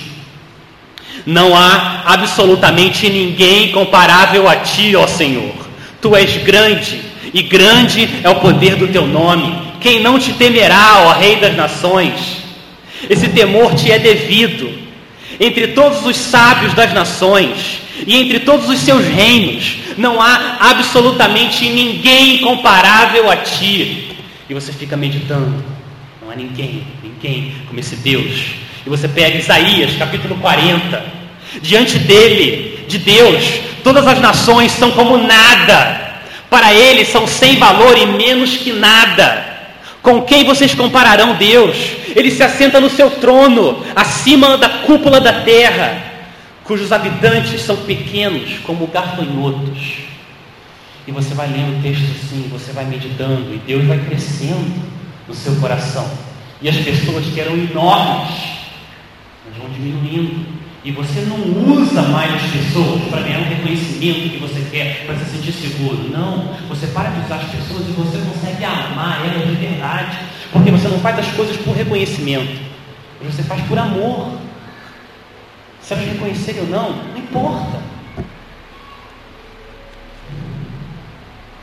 [1.24, 5.54] Não há absolutamente ninguém comparável a ti, ó Senhor.
[6.00, 7.00] Tu és grande,
[7.32, 9.56] e grande é o poder do teu nome.
[9.80, 12.38] Quem não te temerá, ó Rei das nações?
[13.08, 14.83] Esse temor te é devido.
[15.38, 21.68] Entre todos os sábios das nações e entre todos os seus reinos, não há absolutamente
[21.68, 24.16] ninguém comparável a ti.
[24.48, 25.64] E você fica meditando.
[26.22, 28.46] Não há ninguém, ninguém como esse Deus.
[28.84, 31.04] E você pega Isaías, capítulo 40.
[31.62, 36.12] Diante dele, de Deus, todas as nações são como nada.
[36.50, 39.53] Para ele são sem valor e menos que nada.
[40.04, 41.76] Com quem vocês compararão Deus?
[42.14, 45.98] Ele se assenta no seu trono, acima da cúpula da terra,
[46.62, 49.78] cujos habitantes são pequenos como gafanhotos.
[51.06, 54.74] E você vai lendo o texto assim, você vai meditando, e Deus vai crescendo
[55.26, 56.06] no seu coração.
[56.60, 58.28] E as pessoas que eram enormes,
[59.58, 60.44] vão diminuindo.
[60.84, 61.38] E você não
[61.72, 66.10] usa mais as pessoas para ganhar um reconhecimento que você quer, para se sentir seguro.
[66.10, 66.54] Não.
[66.68, 70.18] Você para de usar as pessoas e você consegue amar elas de verdade.
[70.52, 72.60] Porque você não faz as coisas por reconhecimento.
[73.22, 74.38] Você faz por amor.
[75.80, 77.80] Se elas reconhecerem ou não, não importa.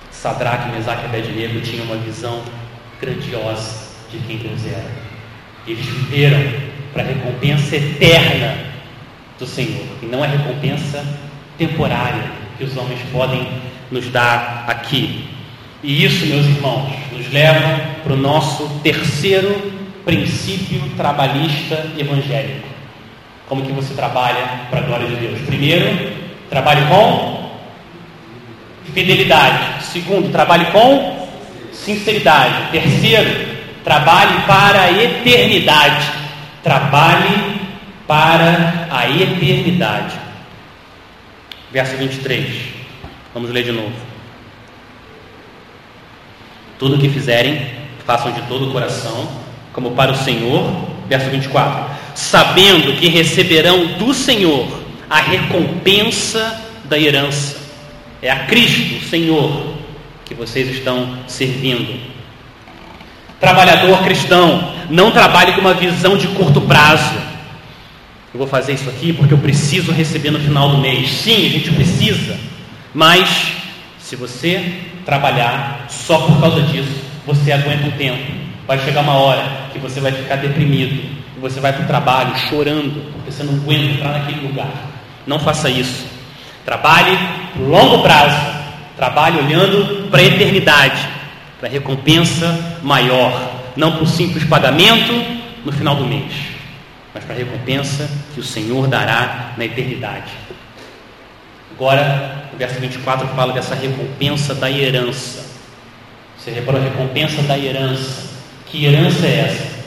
[0.10, 2.42] Sadraque, Mesaque e Abednego tinham uma visão
[3.00, 4.90] grandiosa de quem Deus era.
[5.68, 6.42] Eles viveram
[6.92, 8.71] para a recompensa eterna
[9.42, 11.04] do Senhor, e não é recompensa
[11.58, 12.24] temporária
[12.58, 13.46] que os homens podem
[13.90, 15.26] nos dar aqui.
[15.84, 19.74] E isso, meus irmãos, nos leva para o nosso terceiro
[20.06, 22.68] princípio trabalhista evangélico.
[23.50, 25.40] Como que você trabalha para a glória de Deus?
[25.42, 26.14] Primeiro,
[26.48, 27.50] trabalhe com
[28.94, 29.84] fidelidade.
[29.86, 31.28] Segundo, trabalhe com
[31.72, 32.72] sinceridade.
[32.72, 33.48] Terceiro,
[33.84, 36.12] trabalhe para a eternidade.
[36.64, 37.61] Trabalhe
[38.12, 40.20] para a eternidade.
[41.72, 42.46] Verso 23.
[43.34, 43.94] Vamos ler de novo.
[46.78, 47.72] Tudo o que fizerem,
[48.06, 49.30] façam de todo o coração,
[49.72, 50.90] como para o Senhor.
[51.08, 51.90] Verso 24.
[52.14, 54.68] Sabendo que receberão do Senhor
[55.10, 57.62] a recompensa da herança.
[58.22, 59.74] É a Cristo, o Senhor,
[60.26, 61.98] que vocês estão servindo.
[63.40, 67.31] Trabalhador cristão, não trabalhe com uma visão de curto prazo
[68.34, 71.10] eu vou fazer isso aqui porque eu preciso receber no final do mês.
[71.10, 72.38] Sim, a gente precisa.
[72.94, 73.54] Mas
[74.00, 74.74] se você
[75.06, 78.32] trabalhar só por causa disso, você aguenta um tempo.
[78.66, 80.94] Vai chegar uma hora que você vai ficar deprimido.
[81.36, 84.72] E você vai para o trabalho chorando, porque você não aguenta entrar naquele lugar.
[85.28, 86.06] Não faça isso.
[86.64, 87.18] Trabalhe
[87.60, 88.62] longo prazo.
[88.96, 91.06] Trabalhe olhando para a eternidade,
[91.60, 93.60] para a recompensa maior.
[93.76, 95.14] Não para o simples pagamento
[95.66, 96.51] no final do mês
[97.14, 100.32] mas para a recompensa que o Senhor dará na eternidade.
[101.74, 105.46] Agora, o verso 24 fala dessa recompensa da herança.
[106.38, 108.30] Você reparou a recompensa da herança?
[108.66, 109.82] Que herança é essa?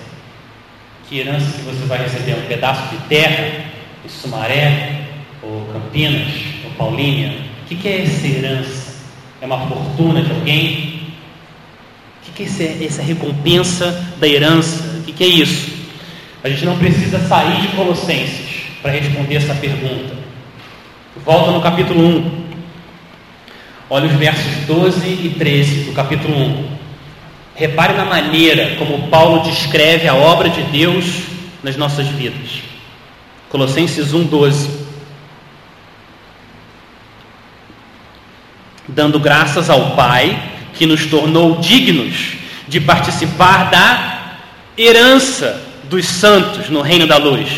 [1.08, 2.34] Que herança que você vai receber?
[2.34, 3.64] Um pedaço de terra?
[4.04, 5.00] em Sumaré,
[5.42, 6.28] ou Campinas,
[6.64, 8.94] ou Paulínia, o que é essa herança?
[9.40, 11.14] É uma fortuna de alguém?
[12.28, 14.82] O que é essa recompensa da herança?
[14.98, 15.73] O que é isso?
[16.44, 20.14] A gente não precisa sair de Colossenses para responder essa pergunta.
[21.24, 22.44] Volta no capítulo 1.
[23.88, 26.68] Olha os versos 12 e 13 do capítulo 1.
[27.54, 31.22] Repare na maneira como Paulo descreve a obra de Deus
[31.62, 32.62] nas nossas vidas.
[33.48, 34.68] Colossenses 1,12.
[38.86, 42.34] Dando graças ao Pai que nos tornou dignos
[42.68, 44.36] de participar da
[44.76, 47.48] herança dos santos no reino da luz,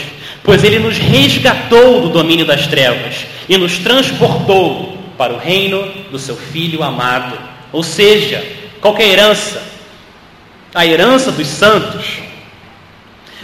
[0.43, 6.19] pois ele nos resgatou do domínio das trevas e nos transportou para o reino do
[6.19, 7.39] seu Filho amado.
[7.73, 8.45] Ou seja,
[8.81, 9.63] qual é a herança?
[10.75, 12.05] A herança dos santos,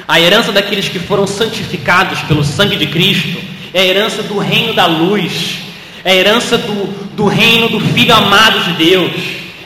[0.07, 3.41] a herança daqueles que foram santificados pelo sangue de Cristo,
[3.73, 5.59] é a herança do reino da luz,
[6.05, 9.13] é a herança do, do reino do Filho amado de Deus.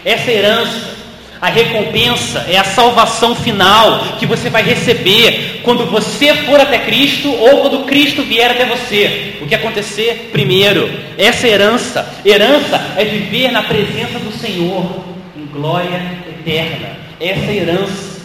[0.05, 0.96] Essa herança
[1.41, 7.31] a recompensa é a salvação final que você vai receber quando você for até Cristo
[7.31, 9.35] ou quando Cristo vier até você.
[9.41, 10.91] O que acontecer primeiro?
[11.19, 15.05] Essa herança, herança é viver na presença do Senhor
[15.37, 16.97] em glória eterna.
[17.21, 18.17] Essa herança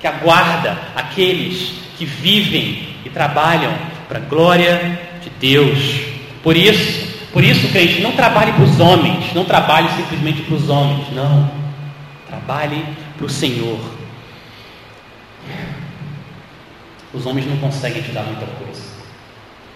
[0.00, 3.72] que aguarda aqueles que vivem e trabalham
[4.08, 6.00] para a glória de Deus.
[6.42, 10.68] Por isso, por isso, crente, não trabalhe para os homens, não trabalhe simplesmente para os
[10.68, 11.57] homens, não.
[12.48, 12.82] Trabalhe
[13.18, 13.78] para o Senhor.
[17.12, 18.80] Os homens não conseguem te dar muita coisa.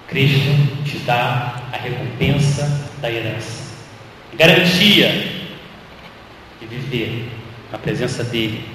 [0.09, 3.75] Cristo te dá a recompensa da herança,
[4.39, 5.11] garantia
[6.59, 7.29] de viver
[7.71, 8.67] na presença dele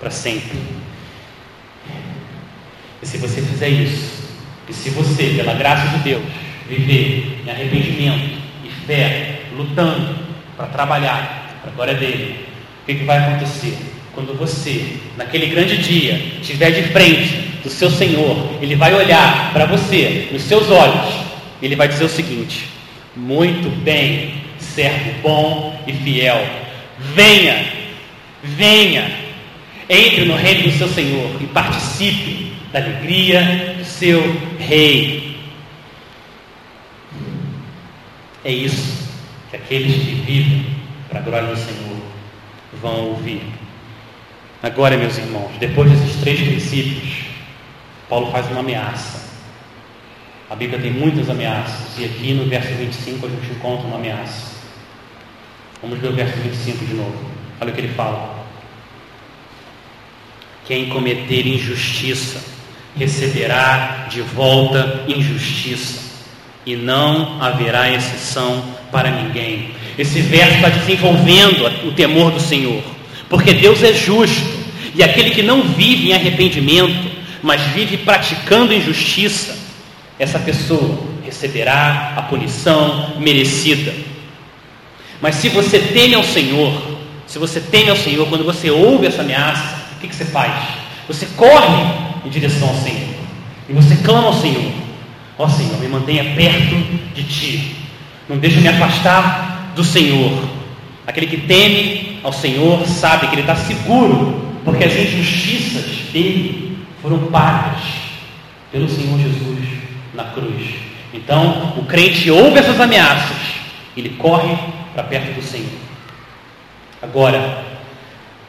[0.00, 0.58] para sempre.
[3.02, 4.24] E se você fizer isso,
[4.66, 6.24] e se você, pela graça de Deus,
[6.66, 10.16] viver em arrependimento e fé, lutando
[10.56, 12.43] para trabalhar para a glória dele,
[12.84, 13.78] o que, que vai acontecer?
[14.12, 19.64] Quando você, naquele grande dia, estiver de frente do seu Senhor, Ele vai olhar para
[19.64, 21.14] você, nos seus olhos,
[21.62, 22.68] Ele vai dizer o seguinte:
[23.16, 26.46] Muito bem, servo bom e fiel,
[27.14, 27.64] venha,
[28.42, 29.10] venha,
[29.88, 34.20] entre no reino do seu Senhor e participe da alegria do seu
[34.58, 35.38] Rei.
[38.44, 39.08] É isso
[39.50, 40.66] que aqueles que vivem
[41.08, 42.03] para a glória do Senhor
[42.84, 43.42] vão ouvir.
[44.62, 47.24] Agora, meus irmãos, depois desses três princípios,
[48.10, 49.24] Paulo faz uma ameaça.
[50.50, 54.54] A Bíblia tem muitas ameaças, e aqui no verso 25 a gente encontra uma ameaça.
[55.80, 57.18] Vamos ver o verso 25 de novo.
[57.58, 58.44] Olha o que ele fala.
[60.66, 62.42] Quem cometer injustiça
[62.94, 66.02] receberá de volta injustiça,
[66.66, 69.74] e não haverá exceção para ninguém.
[69.98, 72.82] Esse verso está desenvolvendo o temor do Senhor,
[73.28, 77.10] porque Deus é justo, e aquele que não vive em arrependimento,
[77.42, 79.56] mas vive praticando injustiça,
[80.18, 83.92] essa pessoa receberá a punição merecida.
[85.20, 86.72] Mas se você teme ao Senhor,
[87.26, 90.52] se você teme ao Senhor, quando você ouve essa ameaça, o que, que você faz?
[91.08, 91.84] Você corre
[92.24, 93.14] em direção ao Senhor
[93.68, 94.72] e você clama ao Senhor:
[95.38, 96.76] Ó oh, Senhor, me mantenha perto
[97.14, 97.76] de Ti,
[98.28, 100.32] não deixe me afastar do Senhor.
[101.06, 107.18] Aquele que teme ao Senhor sabe que ele está seguro, porque as injustiças dele foram
[107.26, 107.82] pagas
[108.72, 109.68] pelo Senhor Jesus
[110.14, 110.66] na cruz.
[111.12, 113.36] Então, o crente ouve essas ameaças,
[113.96, 114.56] ele corre
[114.94, 115.68] para perto do Senhor.
[117.02, 117.62] Agora,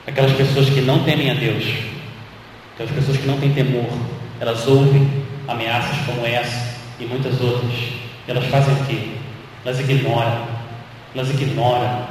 [0.07, 1.63] aquelas pessoas que não temem a Deus,
[2.73, 3.89] aquelas pessoas que não têm temor,
[4.39, 5.07] elas ouvem
[5.47, 7.71] ameaças como essa e muitas outras.
[8.27, 9.09] Elas fazem o quê?
[9.63, 10.54] Elas ignoram.
[11.15, 12.07] Elas ignoram.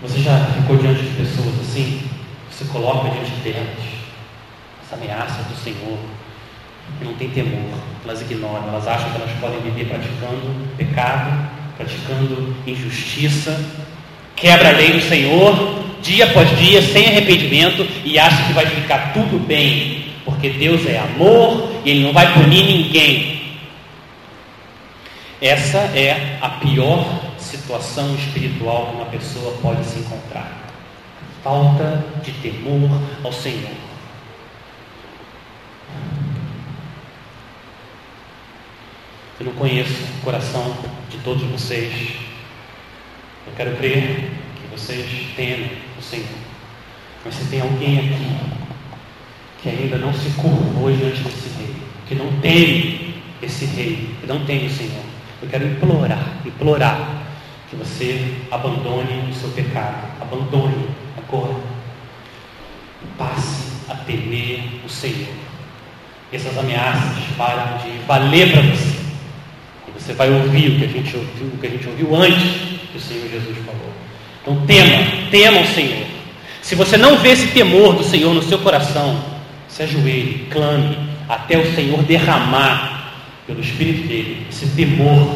[0.00, 2.00] Você já ficou diante de pessoas assim?
[2.50, 3.76] Você coloca diante delas
[4.82, 5.98] essa ameaça do Senhor.
[7.00, 7.78] E não tem temor.
[8.02, 8.66] Elas ignoram.
[8.68, 13.62] Elas acham que elas podem viver praticando pecado, praticando injustiça,
[14.34, 19.12] quebra a lei do Senhor dia após dia, sem arrependimento, e acha que vai ficar
[19.12, 23.37] tudo bem, porque Deus é amor e Ele não vai punir ninguém.
[25.40, 30.66] Essa é a pior situação espiritual que uma pessoa pode se encontrar.
[31.44, 32.90] Falta de temor
[33.22, 33.70] ao Senhor.
[39.38, 40.76] Eu não conheço o coração
[41.08, 41.92] de todos vocês.
[43.46, 46.26] Eu quero crer que vocês temem o Senhor.
[47.24, 48.58] Mas se tem alguém aqui
[49.62, 51.76] que ainda não se curvou diante desse rei,
[52.08, 55.07] que não tem esse rei, que não tem o Senhor.
[55.40, 57.22] Eu quero implorar, implorar
[57.70, 61.54] que você abandone o seu pecado, abandone agora.
[63.16, 65.28] Passe a temer o Senhor.
[66.32, 68.98] Essas ameaças param de valer para você.
[69.86, 72.42] E você vai ouvir o que a gente ouviu, o que a gente ouviu antes
[72.90, 73.92] que o Senhor Jesus falou.
[74.42, 76.06] Então tema, tema o Senhor.
[76.62, 79.22] Se você não vê esse temor do Senhor no seu coração,
[79.68, 82.97] se ajoelhe, clame até o Senhor derramar
[83.48, 85.34] pelo Espírito dele esse temor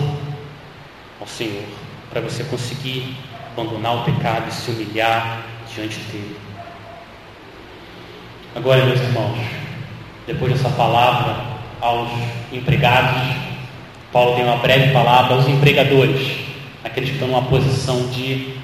[1.18, 1.64] ao Senhor,
[2.10, 3.16] para você conseguir
[3.52, 6.36] abandonar o pecado e se humilhar diante dele.
[8.54, 9.38] Agora, meus irmãos,
[10.26, 11.42] depois dessa palavra
[11.80, 12.10] aos
[12.52, 13.34] empregados,
[14.12, 16.36] Paulo tem uma breve palavra aos empregadores,
[16.84, 18.56] aqueles que estão numa posição de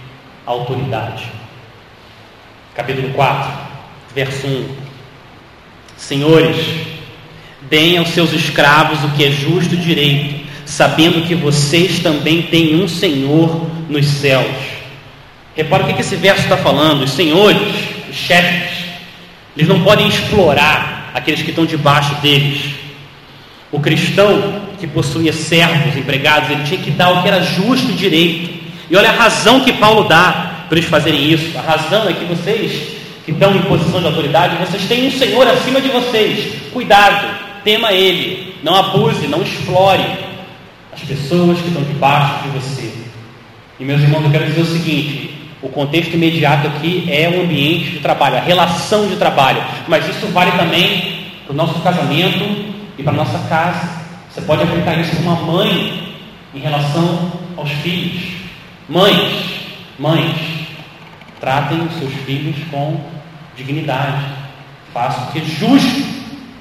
[0.44, 1.24] autoridade.
[2.74, 3.50] Capítulo 4,
[4.14, 4.76] verso 1.
[5.96, 6.87] Senhores,
[7.62, 12.76] deem aos seus escravos o que é justo e direito, sabendo que vocês também têm
[12.82, 14.46] um Senhor nos céus.
[15.56, 17.02] Repara o que esse verso está falando.
[17.02, 17.60] Os senhores,
[18.08, 18.84] os chefes,
[19.56, 22.74] eles não podem explorar aqueles que estão debaixo deles.
[23.72, 27.94] O cristão que possuía servos, empregados, ele tinha que dar o que era justo e
[27.94, 28.50] direito.
[28.88, 31.58] E olha a razão que Paulo dá para eles fazerem isso.
[31.58, 32.98] A razão é que vocês
[33.28, 36.70] que estão em posição de autoridade, vocês têm um Senhor acima de vocês.
[36.72, 37.37] Cuidado,
[37.68, 38.54] tema Ele.
[38.62, 40.02] Não abuse, não explore
[40.90, 42.90] as pessoas que estão debaixo de você.
[43.78, 47.90] E meus irmãos, eu quero dizer o seguinte: o contexto imediato aqui é o ambiente
[47.90, 49.62] de trabalho, a relação de trabalho.
[49.86, 53.98] Mas isso vale também para o nosso casamento e para a nossa casa.
[54.30, 56.14] Você pode aplicar isso para uma mãe
[56.54, 58.22] em relação aos filhos.
[58.88, 59.60] Mães,
[59.98, 60.34] mães,
[61.38, 62.98] tratem os seus filhos com
[63.54, 64.24] dignidade.
[64.94, 66.17] Faça o que é justo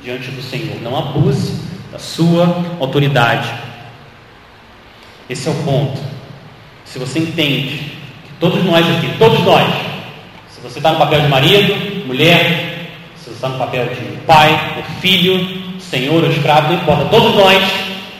[0.07, 0.81] diante do Senhor.
[0.81, 3.49] Não abuse da sua autoridade.
[5.29, 6.01] Esse é o ponto.
[6.85, 7.97] Se você entende
[8.39, 9.67] Todos nós aqui, todos nós.
[10.49, 14.75] Se você está no papel de marido, mulher, se você está no papel de pai,
[14.77, 17.05] ou filho, senhor ou escravo, não importa.
[17.05, 17.63] Todos nós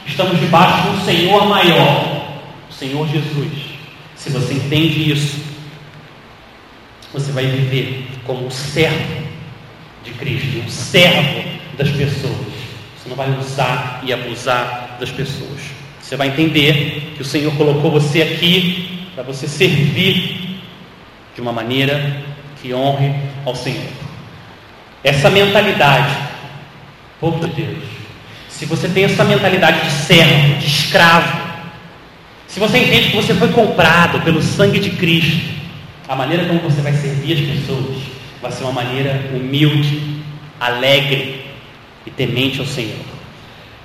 [0.07, 3.51] estamos debaixo de um Senhor maior, o Senhor Jesus.
[4.15, 5.39] Se você entende isso,
[7.13, 9.23] você vai viver como um servo
[10.03, 11.46] de Cristo, um servo
[11.77, 12.35] das pessoas.
[12.97, 15.59] Você não vai usar e abusar das pessoas.
[16.01, 20.59] Você vai entender que o Senhor colocou você aqui para você servir
[21.35, 22.23] de uma maneira
[22.61, 23.13] que honre
[23.45, 23.91] ao Senhor.
[25.03, 26.15] Essa mentalidade,
[27.19, 27.83] povo de Deus,
[28.49, 31.47] se você tem essa mentalidade de servo, de escravo,
[32.47, 35.55] se você entende que você foi comprado pelo sangue de Cristo,
[36.07, 37.97] a maneira como você vai servir as pessoas
[38.41, 40.21] vai ser uma maneira humilde,
[40.59, 41.36] alegre
[42.07, 43.05] e temente ao Senhor.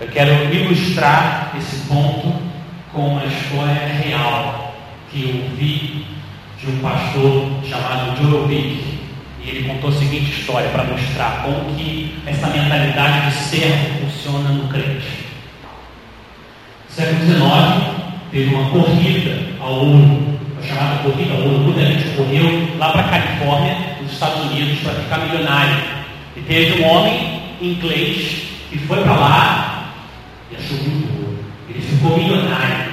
[0.00, 2.32] Eu quero ilustrar esse ponto
[2.92, 4.74] com uma história real
[5.10, 6.06] que eu vi
[6.60, 9.02] de um pastor chamado Joe Vick.
[9.44, 14.50] E ele contou a seguinte história para mostrar como que essa mentalidade de servo funciona
[14.50, 15.26] no crente.
[16.88, 21.58] No século XIX, teve uma corrida ao ouro, chamada corrida ao ouro.
[21.58, 25.76] Muita gente correu lá para a Califórnia, nos Estados Unidos, para ficar milionário.
[26.36, 29.92] E teve um homem inglês que foi para lá
[30.50, 31.44] e achou muito ouro.
[31.68, 32.92] Ele ficou milionário.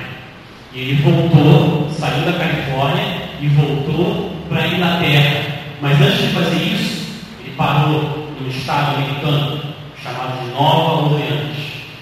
[0.74, 5.59] E ele voltou, saiu da Califórnia e voltou para a Inglaterra.
[5.82, 7.07] Mas antes de fazer isso,
[7.39, 9.61] ele parou no estado americano
[10.01, 11.57] chamado de Nova Orleans.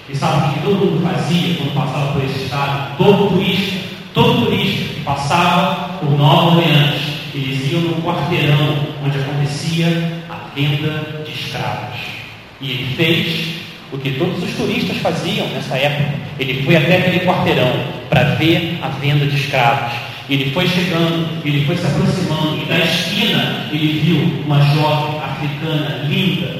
[0.08, 2.96] E sabe o que todo mundo fazia quando passava por esse estado?
[2.96, 3.78] Todo turista,
[4.14, 6.94] todo turista que passava por Nova Orleans,
[7.34, 12.17] eles iam no quarteirão onde acontecia a venda de escravos.
[12.60, 13.58] E ele fez
[13.92, 16.18] o que todos os turistas faziam nessa época.
[16.38, 17.72] Ele foi até aquele quarteirão
[18.08, 19.94] para ver a venda de escravos.
[20.28, 26.04] Ele foi chegando, ele foi se aproximando, e da esquina ele viu uma jovem africana
[26.06, 26.58] linda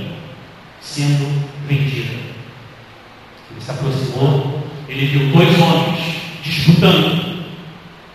[0.81, 2.15] sendo vendida.
[3.51, 5.99] Ele se aproximou, ele viu dois homens
[6.43, 7.45] disputando,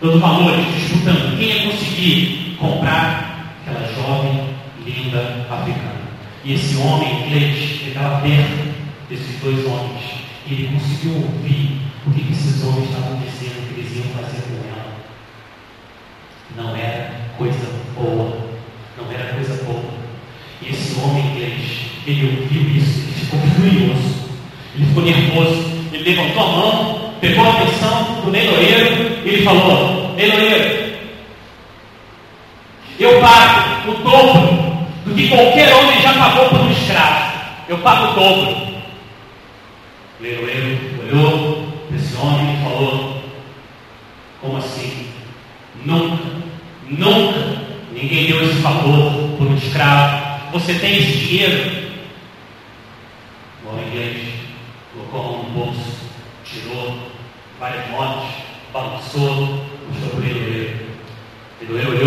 [0.02, 1.38] dando valores, disputando.
[1.38, 4.50] Quem ia conseguir comprar aquela jovem
[4.84, 6.03] linda africana?
[6.46, 8.74] E esse homem inglês, ele estava perto
[9.10, 10.02] desses dois homens.
[10.46, 14.94] Ele conseguiu ouvir o que esses homens estavam dizendo que eles iam fazer com ela.
[16.58, 18.38] Não era coisa boa.
[18.98, 19.84] Não era coisa boa.
[20.62, 21.62] E esse homem inglês,
[22.06, 24.30] ele ouviu isso, ele ficou furioso,
[24.76, 30.14] ele ficou nervoso, ele levantou a mão, pegou a atenção do leiloeiro e ele falou:
[30.16, 30.94] Leiloeiro,
[33.00, 34.73] eu pago o dobro do
[35.16, 37.34] que qualquer homem já pagou por um escravo.
[37.68, 38.74] Eu pago o dobro.
[40.20, 43.24] O leiloeiro olhou esse homem e falou:
[44.42, 45.08] Como assim?
[45.86, 46.24] Nunca,
[46.90, 50.52] nunca ninguém deu esse favor por um escravo.
[50.52, 51.94] Você tem esse dinheiro?
[53.64, 54.18] O homem inglês
[54.94, 56.00] colocou a mão no bolso,
[56.44, 56.98] tirou
[57.60, 58.30] várias notas,
[58.74, 60.80] balançou, mostrou para o leiloeiro.
[61.62, 62.03] O leiloeiro olhou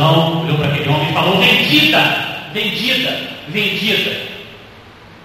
[0.00, 4.30] multidão, olhou para aquele homem e falou: Vendida, vendida, vendida.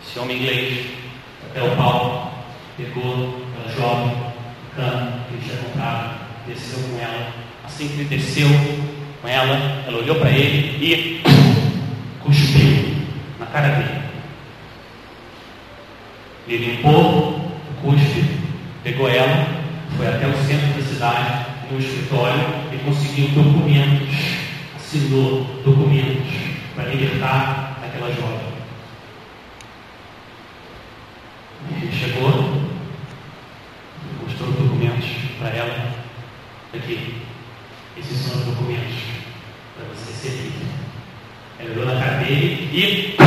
[0.06, 0.86] Esse homem inglês,
[1.50, 2.46] até o pau,
[2.78, 6.16] pegou aquela jovem, o cano que ele tinha comprado,
[6.48, 7.28] desceu com ela.
[7.64, 8.48] Assim que ele desceu
[9.22, 11.24] com ela, ela olhou para ele e
[12.22, 12.96] cuspiu
[13.40, 14.06] na cara dele.
[16.48, 18.24] Ele limpou o cuspe,
[18.84, 19.48] pegou ela,
[19.98, 24.35] foi até o centro da cidade, no escritório, e conseguiu documentos,
[24.96, 26.34] assinou documentos
[26.74, 28.56] para libertar aquela jovem.
[31.70, 32.32] Ele chegou,
[34.24, 35.06] mostrou os documentos
[35.38, 35.96] para ela.
[36.74, 37.22] Aqui,
[37.98, 38.96] esses são os documentos
[39.76, 40.66] para você ser livre.
[41.60, 43.18] Ela olhou na cara dele e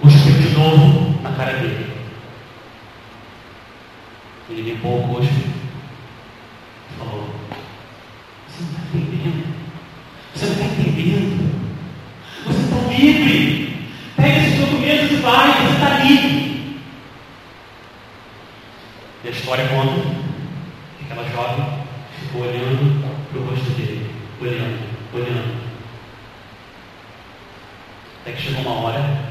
[0.00, 1.92] cuspiu de novo na cara dele.
[4.50, 7.28] Ele limpou o cuspe e falou:
[8.48, 9.58] Você não está entendendo?
[10.38, 11.52] Você não está entendendo?
[12.46, 13.90] Você está livre!
[14.16, 16.80] Pega esses documentos e vai, você está livre!
[19.24, 20.00] E a história conta
[20.96, 21.84] que aquela jovem
[22.20, 23.02] ficou olhando
[23.32, 24.78] para o rosto dele, olhando,
[25.12, 25.58] olhando.
[28.20, 29.30] Até que chegou uma hora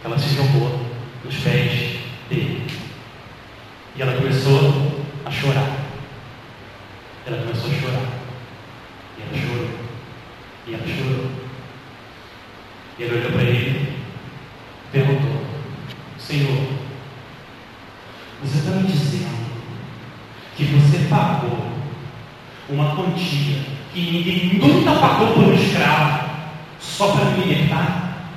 [0.00, 0.80] que ela se jogou
[1.24, 2.66] nos pés dele.
[3.98, 5.76] E ela começou a chorar.
[7.26, 8.08] Ela começou a chorar.
[9.18, 9.68] E ela chorou.
[10.68, 11.30] E ela chorou.
[12.96, 13.98] E ele olhou para ele
[14.92, 15.44] perguntou:
[16.16, 16.68] Senhor,
[18.40, 19.48] você está me dizendo
[20.56, 21.72] que você pagou
[22.68, 26.30] uma quantia que ninguém nunca pagou por um escravo
[26.78, 28.28] só para me libertar?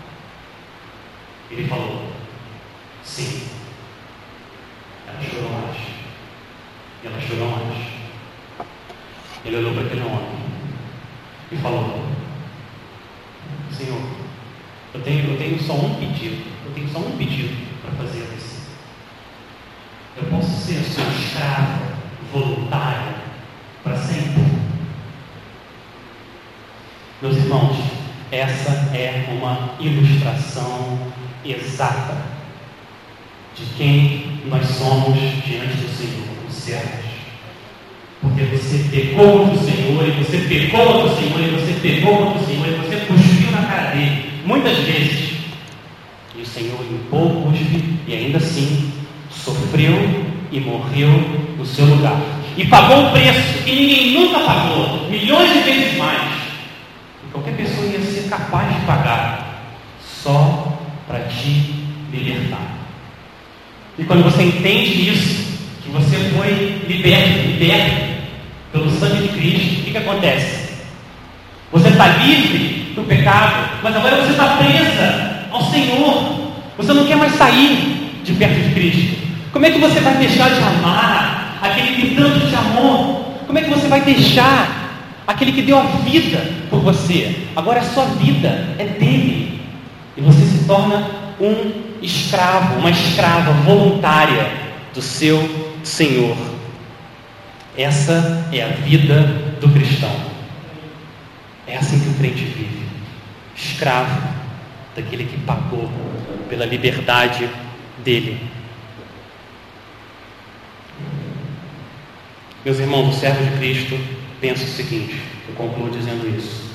[1.52, 2.12] Ele falou:
[3.04, 3.52] Sim.
[5.08, 5.78] Ela chorou mais.
[7.04, 7.88] E ela chorou mais.
[9.44, 10.42] Ele olhou para aquele homem
[11.52, 12.02] e falou:
[13.72, 14.02] Senhor,
[14.94, 16.44] eu tenho, eu tenho só um pedido.
[16.66, 18.62] Eu tenho só um pedido para fazer você.
[20.18, 21.80] Eu posso ser a sua escrava
[22.32, 23.16] voluntária
[23.84, 24.44] para sempre.
[27.22, 27.78] Meus irmãos,
[28.32, 30.98] essa é uma ilustração
[31.46, 32.18] exata
[33.56, 37.12] de quem nós somos diante do Senhor, os servos.
[38.22, 39.71] Porque você pegou do Senhor,
[40.08, 43.92] e você pegou do Senhor, e você pegou do Senhor, e você cuspiu na cara
[43.92, 45.32] dele, muitas vezes.
[46.36, 48.92] E o Senhor limpou o cuspe, e ainda assim
[49.30, 51.10] sofreu e morreu
[51.58, 52.20] no seu lugar.
[52.58, 56.34] E pagou um preço que ninguém nunca pagou, milhões de vezes mais.
[57.26, 59.64] E qualquer pessoa ia ser capaz de pagar,
[60.02, 60.78] só
[61.08, 61.74] para te
[62.12, 62.78] libertar.
[63.98, 65.52] E quando você entende isso,
[65.84, 68.12] que você foi liberto, liberto
[68.72, 70.72] pelo sangue de Cristo, o que, que acontece?
[71.72, 76.52] Você está livre do pecado, mas agora você está presa ao Senhor.
[76.78, 79.22] Você não quer mais sair de perto de Cristo.
[79.52, 83.38] Como é que você vai deixar de amar aquele que tanto te amou?
[83.46, 86.40] Como é que você vai deixar aquele que deu a vida
[86.70, 87.36] por você?
[87.56, 89.62] Agora a sua vida é dele.
[90.16, 91.06] E você se torna
[91.40, 91.72] um
[92.02, 94.50] escravo, uma escrava voluntária
[94.94, 96.36] do seu Senhor.
[97.78, 100.14] Essa é a vida do cristão.
[101.68, 102.82] É assim que o crente vive.
[103.56, 104.22] Escravo
[104.96, 105.90] daquele que pagou
[106.50, 107.48] pela liberdade
[108.04, 108.42] dele.
[112.66, 113.98] Meus irmãos, o servo de Cristo
[114.40, 115.16] pensa o seguinte,
[115.48, 116.72] eu concluo dizendo isso.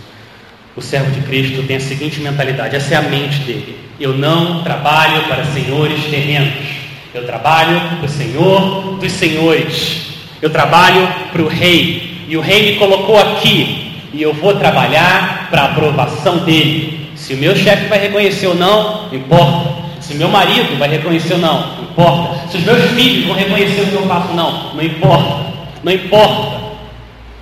[0.74, 3.78] O servo de Cristo tem a seguinte mentalidade, essa é a mente dele.
[3.98, 6.66] Eu não trabalho para senhores terrenos,
[7.14, 10.06] eu trabalho para o Senhor dos senhores.
[10.42, 15.48] Eu trabalho para o rei, e o rei me colocou aqui, e eu vou trabalhar
[15.50, 17.10] para a aprovação dele.
[17.14, 19.86] Se o meu chefe vai reconhecer ou não, importa.
[20.00, 22.48] Se meu marido vai reconhecer ou não, não importa.
[22.48, 25.46] Se os meus filhos vão reconhecer o que eu faço, não, não importa.
[25.82, 26.60] Não importa,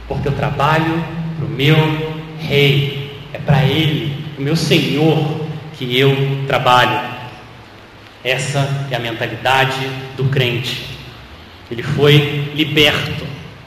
[0.08, 1.04] porque eu trabalho
[1.36, 1.76] para o meu
[2.38, 5.18] rei, é para ele, o meu Senhor,
[5.78, 7.00] que eu trabalho.
[8.22, 10.84] Essa é a mentalidade do crente.
[11.70, 13.23] Ele foi liberto,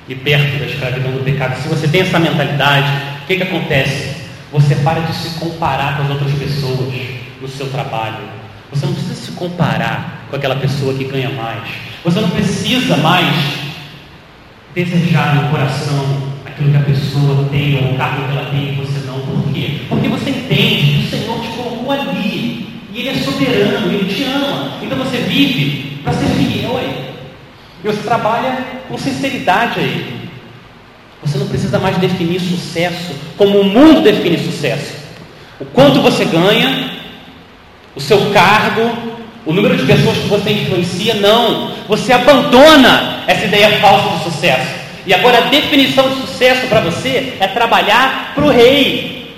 [0.08, 1.62] liberto da escravidão do pecado.
[1.62, 2.88] Se você tem essa mentalidade,
[3.24, 4.18] o que, que acontece?
[4.52, 6.94] Você para de se comparar com as outras pessoas
[7.42, 8.30] no seu trabalho.
[8.72, 11.64] Você não precisa se comparar com aquela pessoa que ganha mais.
[12.04, 13.36] Você não precisa mais
[14.74, 18.76] desejar no coração aquilo que a pessoa tem ou o cargo que ela tem e
[18.76, 19.20] você não.
[19.20, 19.82] Por quê?
[19.90, 24.24] Porque você entende que o Senhor te colocou ali e Ele é soberano, Ele te
[24.24, 24.74] ama.
[24.82, 27.07] Então você vive para ser fiel a Ele.
[27.84, 28.58] Você trabalha
[28.88, 30.30] com sinceridade a Ele.
[31.22, 34.94] Você não precisa mais definir sucesso como o mundo define sucesso.
[35.60, 36.92] O quanto você ganha,
[37.96, 41.72] o seu cargo, o número de pessoas que você influencia, não.
[41.88, 44.78] Você abandona essa ideia falsa de sucesso.
[45.06, 49.36] E agora a definição de sucesso para você é trabalhar para o rei.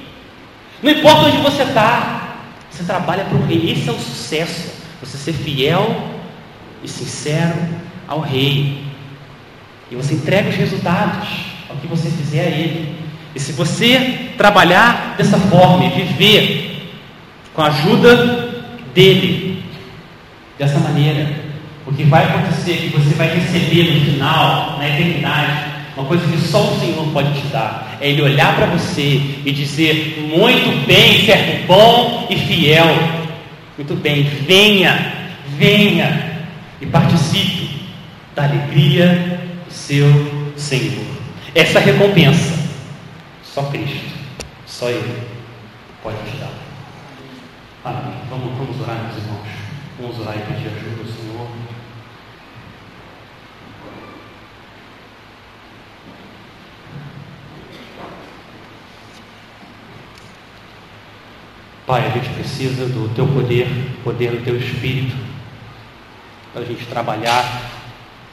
[0.82, 2.38] Não importa onde você está,
[2.70, 3.72] você trabalha para o rei.
[3.72, 4.70] Esse é o sucesso.
[5.02, 5.96] Você ser fiel
[6.84, 7.56] e sincero
[8.10, 8.80] ao rei.
[9.92, 11.30] E você entrega os resultados
[11.70, 12.96] ao que você fizer a ele.
[13.36, 16.90] E se você trabalhar dessa forma e viver
[17.54, 19.64] com a ajuda dele,
[20.58, 21.30] dessa maneira,
[21.86, 26.26] o que vai acontecer é que você vai receber no final, na eternidade, uma coisa
[26.28, 27.98] que só o Senhor pode te dar.
[28.02, 32.88] É Ele olhar para você e dizer: Muito bem, servo bom e fiel.
[33.78, 35.14] Muito bem, venha,
[35.58, 36.40] venha
[36.82, 37.70] e participe
[38.40, 40.08] da alegria do seu
[40.56, 41.06] Senhor.
[41.54, 42.58] Essa recompensa,
[43.44, 44.16] só Cristo,
[44.66, 45.28] só Ele
[46.02, 46.54] pode te dar.
[47.84, 48.14] Amém.
[48.30, 49.48] Vamos, vamos orar, meus irmãos.
[50.00, 51.48] Vamos orar e pedir ajuda ao Senhor.
[61.86, 63.68] Pai, a gente precisa do Teu poder,
[64.04, 65.18] poder do Teu Espírito,
[66.54, 67.79] para a gente trabalhar,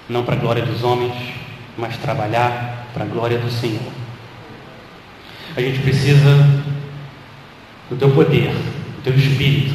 [0.09, 1.13] não para a glória dos homens,
[1.77, 3.93] mas trabalhar para a glória do Senhor.
[5.57, 6.63] A gente precisa
[7.91, 9.75] do Teu poder, do Teu Espírito,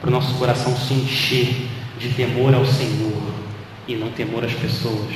[0.00, 3.22] para o nosso coração se encher de temor ao Senhor
[3.86, 5.12] e não temor às pessoas.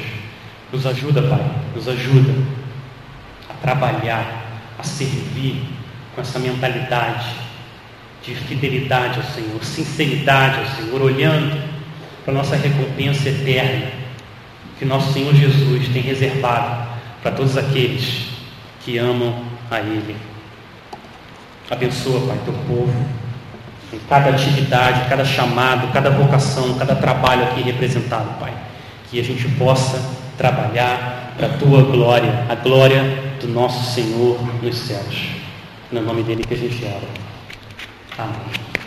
[0.72, 2.34] Nos ajuda, Pai, nos ajuda
[3.48, 4.44] a trabalhar,
[4.78, 5.62] a servir
[6.14, 7.34] com essa mentalidade
[8.22, 11.62] de fidelidade ao Senhor, sinceridade ao Senhor, olhando
[12.24, 14.03] para a nossa recompensa eterna
[14.78, 16.88] que nosso Senhor Jesus tem reservado
[17.22, 18.28] para todos aqueles
[18.84, 20.16] que amam a Ele.
[21.70, 22.92] Abençoa, Pai, teu povo,
[23.92, 28.52] em cada atividade, cada chamado, cada vocação, cada trabalho aqui representado, Pai.
[29.10, 30.00] Que a gente possa
[30.36, 33.02] trabalhar para a tua glória, a glória
[33.40, 35.28] do nosso Senhor nos céus.
[35.90, 37.08] No nome dele que a gente ora.
[38.18, 38.83] Amém.